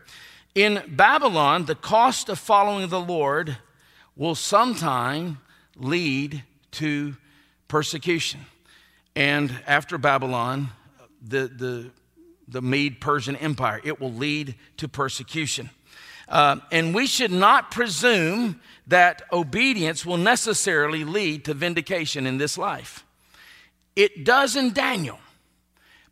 In 0.53 0.81
Babylon, 0.87 1.65
the 1.65 1.75
cost 1.75 2.29
of 2.29 2.39
following 2.39 2.87
the 2.87 2.99
Lord 2.99 3.57
will 4.15 4.35
sometime 4.35 5.39
lead 5.75 6.43
to 6.71 7.17
persecution. 7.67 8.41
And 9.15 9.53
after 9.67 9.97
Babylon, 9.97 10.69
the, 11.21 11.47
the, 11.47 11.91
the 12.47 12.61
Mede 12.61 13.01
Persian 13.01 13.35
Empire, 13.35 13.81
it 13.83 13.99
will 13.99 14.13
lead 14.13 14.55
to 14.77 14.87
persecution. 14.87 15.69
Uh, 16.27 16.57
and 16.71 16.93
we 16.95 17.07
should 17.07 17.31
not 17.31 17.71
presume 17.71 18.59
that 18.87 19.23
obedience 19.31 20.05
will 20.05 20.17
necessarily 20.17 21.03
lead 21.03 21.45
to 21.45 21.53
vindication 21.53 22.25
in 22.25 22.37
this 22.37 22.57
life. 22.57 23.05
It 23.95 24.23
does 24.23 24.55
in 24.55 24.73
Daniel, 24.73 25.19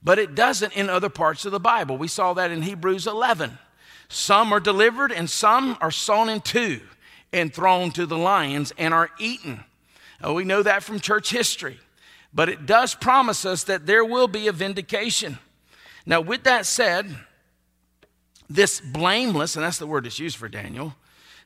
but 0.04 0.20
it 0.20 0.36
doesn't 0.36 0.74
in 0.74 0.90
other 0.90 1.10
parts 1.10 1.46
of 1.46 1.52
the 1.52 1.60
Bible. 1.60 1.98
We 1.98 2.08
saw 2.08 2.34
that 2.34 2.52
in 2.52 2.62
Hebrews 2.62 3.08
11. 3.08 3.58
Some 4.10 4.54
are 4.54 4.60
delivered, 4.60 5.12
and 5.12 5.30
some 5.30 5.78
are 5.82 5.92
sawn 5.92 6.30
in 6.30 6.42
two 6.42 6.82
and 7.32 7.54
thrown 7.54 7.92
to 7.92 8.06
the 8.06 8.18
lions 8.18 8.72
and 8.78 8.94
are 8.94 9.10
eaten. 9.20 9.64
Oh, 10.22 10.34
we 10.34 10.46
know 10.46 10.64
that 10.64 10.84
from 10.84 11.00
church 11.00 11.32
history, 11.32 11.80
but 12.34 12.48
it 12.48 12.66
does 12.66 12.96
promise 12.96 13.44
us 13.44 13.64
that 13.66 13.86
there 13.86 14.06
will 14.06 14.28
be 14.28 14.48
a 14.48 14.52
vindication. 14.52 15.40
Now, 16.06 16.22
with 16.22 16.44
that 16.44 16.66
said, 16.66 17.14
this 18.50 18.82
blameless, 18.82 19.56
and 19.56 19.64
that's 19.64 19.78
the 19.78 19.88
word 19.88 20.06
that's 20.06 20.20
used 20.20 20.38
for 20.38 20.50
Daniel, 20.50 20.96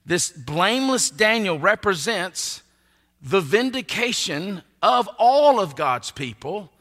this 0.06 0.32
blameless 0.32 1.10
Daniel 1.10 1.60
represents 1.60 2.62
the 3.22 3.41
vindication 3.41 4.62
of 4.82 5.10
all 5.18 5.60
of 5.60 5.76
God's 5.76 6.12
people 6.12 6.72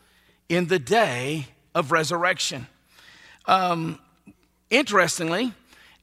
in 0.48 0.66
the 0.66 0.78
day 0.78 1.46
of 1.74 1.92
resurrection. 1.92 2.66
Um, 3.46 3.98
interestingly, 4.70 5.52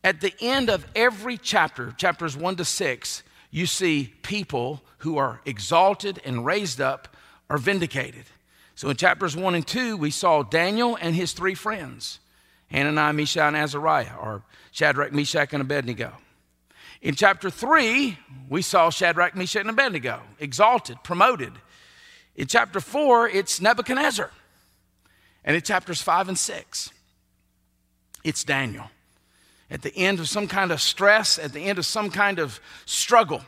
at 0.03 0.21
the 0.21 0.33
end 0.41 0.69
of 0.69 0.85
every 0.95 1.37
chapter, 1.37 1.93
chapters 1.97 2.35
one 2.35 2.55
to 2.57 2.65
six, 2.65 3.23
you 3.51 3.65
see 3.65 4.13
people 4.21 4.81
who 4.99 5.17
are 5.17 5.39
exalted 5.45 6.21
and 6.25 6.45
raised 6.45 6.81
up 6.81 7.15
are 7.49 7.57
vindicated. 7.57 8.25
So 8.75 8.89
in 8.89 8.97
chapters 8.97 9.35
one 9.37 9.55
and 9.55 9.65
two, 9.65 9.95
we 9.95 10.11
saw 10.11 10.43
Daniel 10.43 10.97
and 10.99 11.15
his 11.15 11.33
three 11.33 11.55
friends 11.55 12.19
Hananiah, 12.73 13.13
Mishael, 13.13 13.47
and 13.47 13.55
Azariah, 13.55 14.15
or 14.21 14.43
Shadrach, 14.71 15.13
Meshach, 15.13 15.53
and 15.53 15.61
Abednego. 15.61 16.13
In 17.01 17.15
chapter 17.15 17.49
three, 17.49 18.17
we 18.49 18.61
saw 18.61 18.89
Shadrach, 18.89 19.35
Meshach, 19.35 19.61
and 19.61 19.69
Abednego 19.69 20.21
exalted, 20.39 20.97
promoted. 21.03 21.53
In 22.35 22.47
chapter 22.47 22.79
four, 22.79 23.29
it's 23.29 23.61
Nebuchadnezzar. 23.61 24.31
And 25.45 25.55
in 25.55 25.61
chapters 25.61 26.01
five 26.01 26.27
and 26.27 26.37
six, 26.37 26.89
it's 28.23 28.43
Daniel 28.43 28.89
at 29.73 29.81
the 29.81 29.95
end 29.97 30.19
of 30.19 30.29
some 30.29 30.47
kind 30.47 30.71
of 30.71 30.79
stress, 30.79 31.39
at 31.39 31.51
the 31.51 31.61
end 31.61 31.79
of 31.79 31.85
some 31.85 32.11
kind 32.11 32.37
of 32.37 32.61
struggle, 32.85 33.41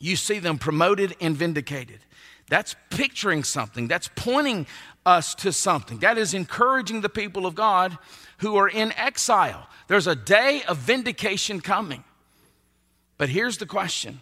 you 0.00 0.16
see 0.16 0.40
them 0.40 0.58
promoted 0.58 1.14
and 1.20 1.36
vindicated. 1.36 2.00
That's 2.48 2.74
picturing 2.90 3.44
something, 3.44 3.86
that's 3.86 4.10
pointing 4.16 4.66
us 5.06 5.34
to 5.36 5.52
something. 5.52 5.98
That 5.98 6.18
is 6.18 6.34
encouraging 6.34 7.00
the 7.00 7.08
people 7.08 7.46
of 7.46 7.54
God 7.54 7.96
who 8.38 8.56
are 8.56 8.68
in 8.68 8.92
exile. 8.92 9.68
There's 9.88 10.06
a 10.06 10.16
day 10.16 10.62
of 10.68 10.76
vindication 10.78 11.60
coming. 11.60 12.04
But 13.16 13.30
here's 13.30 13.56
the 13.56 13.66
question 13.66 14.20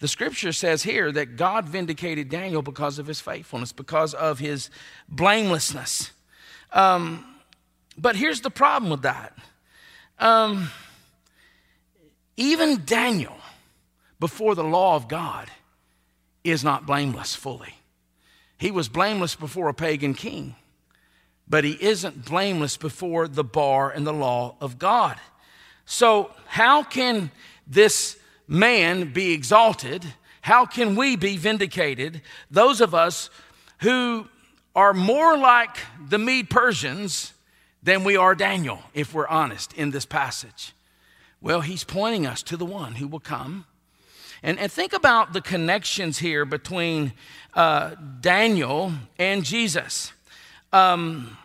the 0.00 0.08
scripture 0.08 0.52
says 0.52 0.82
here 0.82 1.10
that 1.10 1.36
God 1.36 1.66
vindicated 1.66 2.28
Daniel 2.28 2.62
because 2.62 2.98
of 2.98 3.06
his 3.06 3.20
faithfulness, 3.20 3.72
because 3.72 4.12
of 4.12 4.38
his 4.38 4.68
blamelessness. 5.08 6.10
Um, 6.72 7.24
but 7.96 8.16
here's 8.16 8.42
the 8.42 8.50
problem 8.50 8.90
with 8.90 9.02
that 9.02 9.36
um, 10.18 10.70
even 12.36 12.84
Daniel, 12.84 13.36
before 14.20 14.54
the 14.54 14.64
law 14.64 14.96
of 14.96 15.08
God, 15.08 15.50
is 16.42 16.62
not 16.62 16.84
blameless 16.86 17.34
fully. 17.34 17.74
He 18.64 18.70
was 18.70 18.88
blameless 18.88 19.34
before 19.34 19.68
a 19.68 19.74
pagan 19.74 20.14
king, 20.14 20.54
but 21.46 21.64
he 21.64 21.72
isn't 21.72 22.24
blameless 22.24 22.78
before 22.78 23.28
the 23.28 23.44
bar 23.44 23.90
and 23.90 24.06
the 24.06 24.12
law 24.14 24.56
of 24.58 24.78
God. 24.78 25.18
So, 25.84 26.30
how 26.46 26.82
can 26.82 27.30
this 27.66 28.16
man 28.48 29.12
be 29.12 29.34
exalted? 29.34 30.02
How 30.40 30.64
can 30.64 30.96
we 30.96 31.14
be 31.14 31.36
vindicated? 31.36 32.22
Those 32.50 32.80
of 32.80 32.94
us 32.94 33.28
who 33.80 34.28
are 34.74 34.94
more 34.94 35.36
like 35.36 35.76
the 36.08 36.16
Mede 36.16 36.48
Persians 36.48 37.34
than 37.82 38.02
we 38.02 38.16
are 38.16 38.34
Daniel, 38.34 38.82
if 38.94 39.12
we're 39.12 39.28
honest, 39.28 39.74
in 39.74 39.90
this 39.90 40.06
passage? 40.06 40.72
Well, 41.42 41.60
he's 41.60 41.84
pointing 41.84 42.26
us 42.26 42.42
to 42.44 42.56
the 42.56 42.64
one 42.64 42.94
who 42.94 43.08
will 43.08 43.20
come. 43.20 43.66
And, 44.44 44.58
and 44.58 44.70
think 44.70 44.92
about 44.92 45.32
the 45.32 45.40
connections 45.40 46.18
here 46.18 46.44
between 46.44 47.14
uh, 47.54 47.94
Daniel 48.20 48.92
and 49.18 49.42
Jesus. 49.42 50.12
Um, 50.70 51.38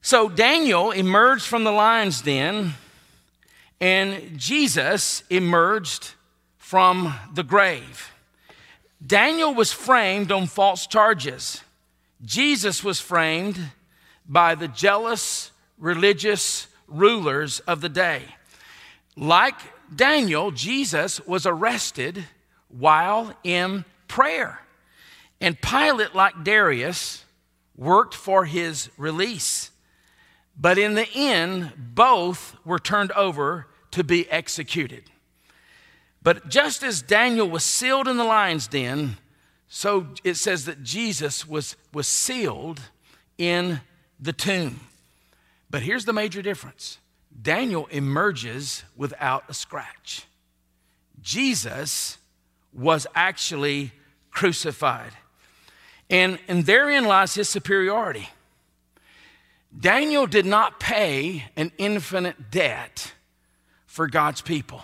so, 0.00 0.28
Daniel 0.28 0.92
emerged 0.92 1.44
from 1.44 1.64
the 1.64 1.72
lion's 1.72 2.22
den, 2.22 2.74
and 3.80 4.38
Jesus 4.38 5.24
emerged 5.30 6.12
from 6.58 7.12
the 7.34 7.42
grave. 7.42 8.12
Daniel 9.04 9.52
was 9.52 9.72
framed 9.72 10.30
on 10.30 10.46
false 10.46 10.86
charges, 10.86 11.60
Jesus 12.24 12.84
was 12.84 13.00
framed 13.00 13.58
by 14.28 14.54
the 14.54 14.68
jealous 14.68 15.50
religious 15.76 16.68
rulers 16.86 17.58
of 17.60 17.80
the 17.80 17.88
day. 17.88 18.22
Like 19.16 19.56
Daniel, 19.94 20.50
Jesus 20.50 21.20
was 21.26 21.46
arrested 21.46 22.24
while 22.68 23.34
in 23.42 23.84
prayer. 24.08 24.60
And 25.40 25.60
Pilate, 25.60 26.14
like 26.14 26.44
Darius, 26.44 27.24
worked 27.76 28.14
for 28.14 28.44
his 28.44 28.90
release. 28.96 29.70
But 30.56 30.78
in 30.78 30.94
the 30.94 31.08
end, 31.14 31.72
both 31.76 32.56
were 32.64 32.78
turned 32.78 33.12
over 33.12 33.66
to 33.92 34.04
be 34.04 34.30
executed. 34.30 35.04
But 36.22 36.48
just 36.48 36.82
as 36.82 37.00
Daniel 37.00 37.48
was 37.48 37.64
sealed 37.64 38.06
in 38.06 38.18
the 38.18 38.24
lion's 38.24 38.66
den, 38.66 39.16
so 39.68 40.08
it 40.22 40.34
says 40.34 40.66
that 40.66 40.82
Jesus 40.82 41.48
was, 41.48 41.76
was 41.92 42.06
sealed 42.06 42.80
in 43.38 43.80
the 44.20 44.32
tomb. 44.32 44.80
But 45.70 45.82
here's 45.82 46.04
the 46.04 46.12
major 46.12 46.42
difference 46.42 46.98
Daniel 47.40 47.86
emerges 47.90 48.84
without 48.96 49.44
a 49.48 49.54
scratch. 49.54 50.26
Jesus 51.22 52.18
was 52.72 53.06
actually 53.14 53.92
crucified. 54.30 55.12
And, 56.08 56.38
and 56.48 56.66
therein 56.66 57.04
lies 57.04 57.34
his 57.34 57.48
superiority. 57.48 58.28
Daniel 59.78 60.26
did 60.26 60.46
not 60.46 60.80
pay 60.80 61.44
an 61.56 61.70
infinite 61.78 62.50
debt 62.50 63.12
for 63.86 64.08
God's 64.08 64.40
people, 64.40 64.82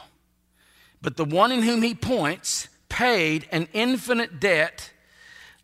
but 1.03 1.16
the 1.16 1.24
one 1.24 1.51
in 1.51 1.62
whom 1.62 1.82
he 1.82 1.94
points 1.94 2.68
paid 2.88 3.49
an 3.51 3.68
infinite 3.72 4.38
debt 4.38 4.92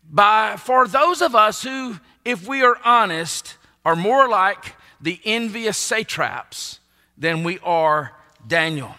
by, 0.09 0.57
for 0.57 0.87
those 0.87 1.21
of 1.21 1.35
us 1.35 1.63
who, 1.63 1.99
if 2.25 2.47
we 2.47 2.61
are 2.61 2.77
honest, 2.83 3.57
are 3.85 3.95
more 3.95 4.27
like 4.27 4.75
the 5.03 5.19
envious 5.25 5.77
satraps 5.77 6.79
than 7.17 7.43
we 7.43 7.59
are 7.59 8.13
Daniel. 8.47 8.95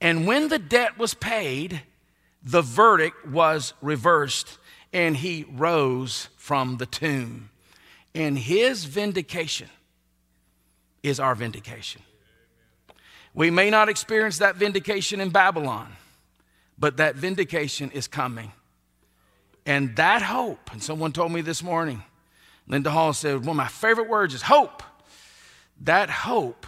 And 0.00 0.24
when 0.26 0.48
the 0.48 0.58
debt 0.58 0.98
was 0.98 1.14
paid, 1.14 1.82
the 2.44 2.62
verdict 2.62 3.26
was 3.26 3.74
reversed 3.82 4.58
and 4.92 5.16
he 5.16 5.44
rose 5.52 6.28
from 6.36 6.76
the 6.76 6.86
tomb. 6.86 7.50
And 8.14 8.38
his 8.38 8.84
vindication 8.84 9.68
is 11.02 11.18
our 11.18 11.34
vindication. 11.34 12.02
We 13.34 13.50
may 13.50 13.68
not 13.68 13.88
experience 13.88 14.38
that 14.38 14.54
vindication 14.54 15.20
in 15.20 15.30
Babylon, 15.30 15.88
but 16.78 16.98
that 16.98 17.16
vindication 17.16 17.90
is 17.90 18.06
coming. 18.06 18.52
And 19.66 19.96
that 19.96 20.22
hope, 20.22 20.72
and 20.72 20.80
someone 20.80 21.12
told 21.12 21.32
me 21.32 21.40
this 21.40 21.64
morning, 21.64 22.04
Linda 22.68 22.90
Hall 22.90 23.12
said, 23.12 23.40
one 23.40 23.50
of 23.50 23.56
my 23.56 23.68
favorite 23.68 24.08
words 24.08 24.32
is 24.32 24.42
hope. 24.42 24.84
That 25.80 26.10
hope 26.10 26.66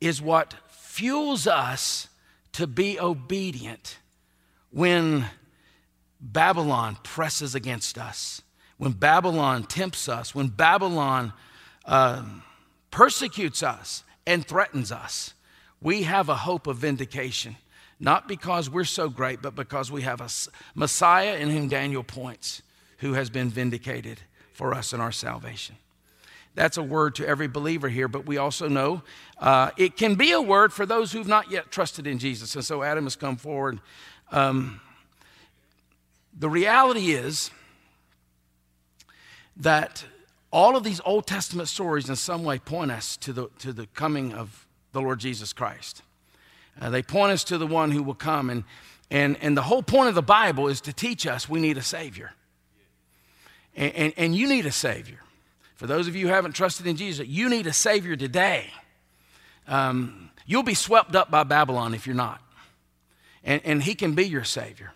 is 0.00 0.20
what 0.20 0.54
fuels 0.68 1.46
us 1.46 2.08
to 2.52 2.66
be 2.66 2.98
obedient 3.00 3.98
when 4.70 5.26
Babylon 6.20 6.96
presses 7.02 7.54
against 7.54 7.98
us, 7.98 8.42
when 8.78 8.92
Babylon 8.92 9.64
tempts 9.64 10.08
us, 10.08 10.34
when 10.34 10.48
Babylon 10.48 11.32
uh, 11.84 12.24
persecutes 12.90 13.62
us 13.62 14.04
and 14.26 14.46
threatens 14.46 14.90
us. 14.90 15.34
We 15.80 16.04
have 16.04 16.28
a 16.28 16.34
hope 16.34 16.66
of 16.66 16.78
vindication, 16.78 17.56
not 18.00 18.26
because 18.26 18.70
we're 18.70 18.84
so 18.84 19.08
great, 19.08 19.42
but 19.42 19.54
because 19.54 19.92
we 19.92 20.02
have 20.02 20.20
a 20.20 20.28
Messiah 20.74 21.36
in 21.36 21.50
whom 21.50 21.68
Daniel 21.68 22.02
points, 22.02 22.62
who 22.98 23.12
has 23.14 23.30
been 23.30 23.50
vindicated 23.50 24.20
for 24.52 24.72
us 24.74 24.92
in 24.92 25.00
our 25.00 25.12
salvation. 25.12 25.76
That's 26.54 26.76
a 26.76 26.82
word 26.82 27.16
to 27.16 27.26
every 27.26 27.48
believer 27.48 27.88
here, 27.88 28.06
but 28.06 28.26
we 28.26 28.38
also 28.38 28.68
know 28.68 29.02
uh, 29.38 29.70
it 29.76 29.96
can 29.96 30.14
be 30.14 30.30
a 30.30 30.40
word 30.40 30.72
for 30.72 30.86
those 30.86 31.10
who've 31.10 31.26
not 31.26 31.50
yet 31.50 31.70
trusted 31.70 32.06
in 32.06 32.18
Jesus. 32.18 32.54
And 32.54 32.64
so 32.64 32.82
Adam 32.82 33.04
has 33.04 33.16
come 33.16 33.36
forward. 33.36 33.80
Um, 34.30 34.80
the 36.36 36.48
reality 36.48 37.12
is 37.12 37.50
that 39.56 40.04
all 40.52 40.76
of 40.76 40.84
these 40.84 41.00
Old 41.04 41.26
Testament 41.26 41.68
stories 41.68 42.08
in 42.08 42.14
some 42.14 42.44
way 42.44 42.60
point 42.60 42.92
us 42.92 43.16
to 43.18 43.32
the, 43.32 43.48
to 43.58 43.72
the 43.72 43.86
coming 43.88 44.32
of 44.32 44.66
the 44.92 45.00
Lord 45.00 45.18
Jesus 45.18 45.52
Christ. 45.52 46.02
Uh, 46.80 46.90
they 46.90 47.02
point 47.02 47.32
us 47.32 47.42
to 47.44 47.58
the 47.58 47.66
one 47.66 47.90
who 47.90 48.02
will 48.02 48.14
come. 48.14 48.50
And, 48.50 48.64
and, 49.10 49.36
and 49.40 49.56
the 49.56 49.62
whole 49.62 49.82
point 49.82 50.08
of 50.08 50.14
the 50.14 50.22
Bible 50.22 50.68
is 50.68 50.80
to 50.82 50.92
teach 50.92 51.26
us 51.26 51.48
we 51.48 51.60
need 51.60 51.76
a 51.76 51.82
Savior. 51.82 52.32
And, 53.74 53.92
and, 53.94 54.12
and 54.16 54.36
you 54.36 54.48
need 54.48 54.66
a 54.66 54.72
Savior. 54.72 55.18
For 55.74 55.86
those 55.86 56.06
of 56.08 56.14
you 56.14 56.28
who 56.28 56.32
haven't 56.32 56.52
trusted 56.52 56.86
in 56.86 56.96
Jesus, 56.96 57.26
you 57.26 57.48
need 57.48 57.66
a 57.66 57.72
Savior 57.72 58.16
today. 58.16 58.70
Um, 59.66 60.30
you'll 60.46 60.62
be 60.62 60.74
swept 60.74 61.16
up 61.16 61.30
by 61.30 61.42
Babylon 61.42 61.94
if 61.94 62.06
you're 62.06 62.16
not. 62.16 62.40
And, 63.42 63.60
and 63.64 63.82
He 63.82 63.94
can 63.94 64.14
be 64.14 64.24
your 64.24 64.44
Savior. 64.44 64.92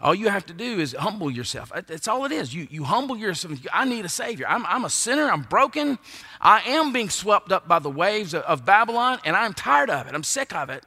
All 0.00 0.14
you 0.14 0.28
have 0.28 0.44
to 0.46 0.52
do 0.52 0.80
is 0.80 0.92
humble 0.92 1.30
yourself. 1.30 1.72
That's 1.86 2.08
all 2.08 2.26
it 2.26 2.32
is. 2.32 2.54
You, 2.54 2.68
you 2.70 2.84
humble 2.84 3.16
yourself. 3.16 3.58
I 3.72 3.86
need 3.86 4.04
a 4.04 4.08
Savior. 4.10 4.46
I'm, 4.46 4.66
I'm 4.66 4.84
a 4.84 4.90
sinner. 4.90 5.30
I'm 5.30 5.42
broken. 5.42 5.98
I 6.40 6.60
am 6.66 6.92
being 6.92 7.08
swept 7.08 7.52
up 7.52 7.66
by 7.66 7.78
the 7.78 7.88
waves 7.88 8.34
of, 8.34 8.42
of 8.42 8.66
Babylon, 8.66 9.18
and 9.24 9.34
I'm 9.34 9.54
tired 9.54 9.88
of 9.88 10.06
it. 10.06 10.14
I'm 10.14 10.24
sick 10.24 10.54
of 10.54 10.68
it. 10.68 10.84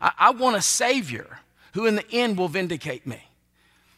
I, 0.00 0.12
I 0.18 0.30
want 0.30 0.56
a 0.56 0.62
Savior 0.62 1.40
who, 1.72 1.86
in 1.86 1.96
the 1.96 2.08
end, 2.12 2.38
will 2.38 2.48
vindicate 2.48 3.06
me. 3.06 3.24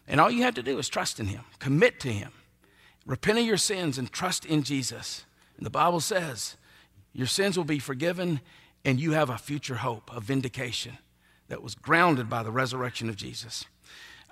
And 0.09 0.21
all 0.21 0.31
you 0.31 0.43
have 0.45 0.55
to 0.55 0.63
do 0.63 0.79
is 0.79 0.89
trust 0.89 1.21
in 1.21 1.27
Him, 1.27 1.43
commit 1.59 2.01
to 2.01 2.09
Him. 2.13 2.33
Repent 3.07 3.39
of 3.39 3.45
your 3.45 3.57
sins 3.57 3.99
and 3.99 4.11
trust 4.11 4.45
in 4.45 4.63
Jesus. 4.63 5.25
And 5.57 5.67
the 5.67 5.71
Bible 5.71 6.01
says 6.01 6.57
your 7.13 7.27
sins 7.27 7.57
will 7.57 7.65
be 7.65 7.79
forgiven 7.79 8.41
and 8.85 9.01
you 9.01 9.13
have 9.13 9.31
a 9.31 9.39
future 9.39 9.77
hope 9.77 10.15
of 10.15 10.25
vindication 10.25 10.99
that 11.49 11.63
was 11.63 11.75
grounded 11.75 12.29
by 12.29 12.43
the 12.43 12.51
resurrection 12.51 13.09
of 13.09 13.17
Jesus. 13.17 13.65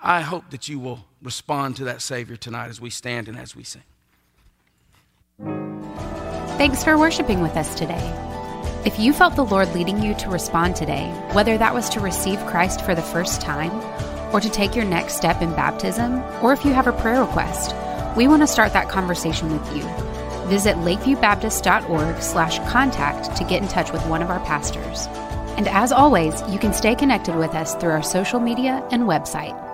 I 0.03 0.23
hope 0.23 0.51
that 0.51 0.69
you 0.69 0.79
will 0.79 1.05
respond 1.23 1.77
to 1.77 1.85
that 1.85 2.01
Savior 2.01 2.37
tonight 2.37 2.69
as 2.69 2.81
we 2.81 2.91
stand 2.91 3.29
and 3.29 3.37
as 3.37 3.55
we 3.55 3.65
sing. 3.65 3.83
Thanks 6.57 6.83
for 6.83 6.99
worshiping 6.99 7.41
with 7.41 7.57
us 7.57 7.75
today. 7.75 8.17
If 8.87 8.99
you 8.99 9.13
felt 9.13 9.37
the 9.37 9.45
Lord 9.45 9.75
leading 9.75 10.03
you 10.03 10.15
to 10.15 10.31
respond 10.31 10.75
today, 10.75 11.09
whether 11.33 11.59
that 11.59 11.75
was 11.75 11.91
to 11.91 12.01
receive 12.01 12.39
Christ 12.47 12.81
for 12.81 12.95
the 12.95 13.03
first 13.03 13.43
time, 13.43 13.71
or 14.33 14.41
to 14.41 14.49
take 14.49 14.75
your 14.75 14.85
next 14.85 15.17
step 15.17 15.43
in 15.43 15.51
baptism, 15.51 16.23
or 16.43 16.53
if 16.53 16.65
you 16.65 16.73
have 16.73 16.87
a 16.87 16.93
prayer 16.93 17.21
request, 17.21 17.75
we 18.17 18.29
want 18.29 18.43
to 18.43 18.47
start 18.47 18.73
that 18.73 18.89
conversation 18.89 19.53
with 19.53 19.77
you. 19.77 19.83
Visit 20.49 20.77
lakeviewbaptist.org 20.77 22.23
slash 22.23 22.59
contact 22.71 23.37
to 23.37 23.45
get 23.45 23.63
in 23.63 23.69
touch 23.69 23.93
with 23.93 24.05
one 24.07 24.23
of 24.23 24.31
our 24.31 24.41
pastors. 24.41 25.07
And 25.57 25.69
as 25.69 25.93
always, 25.93 26.43
you 26.49 26.59
can 26.59 26.73
stay 26.73 26.95
connected 26.95 27.37
with 27.37 27.55
us 27.55 27.75
through 27.75 27.91
our 27.91 28.03
social 28.03 28.41
media 28.41 28.87
and 28.91 29.03
website. 29.03 29.70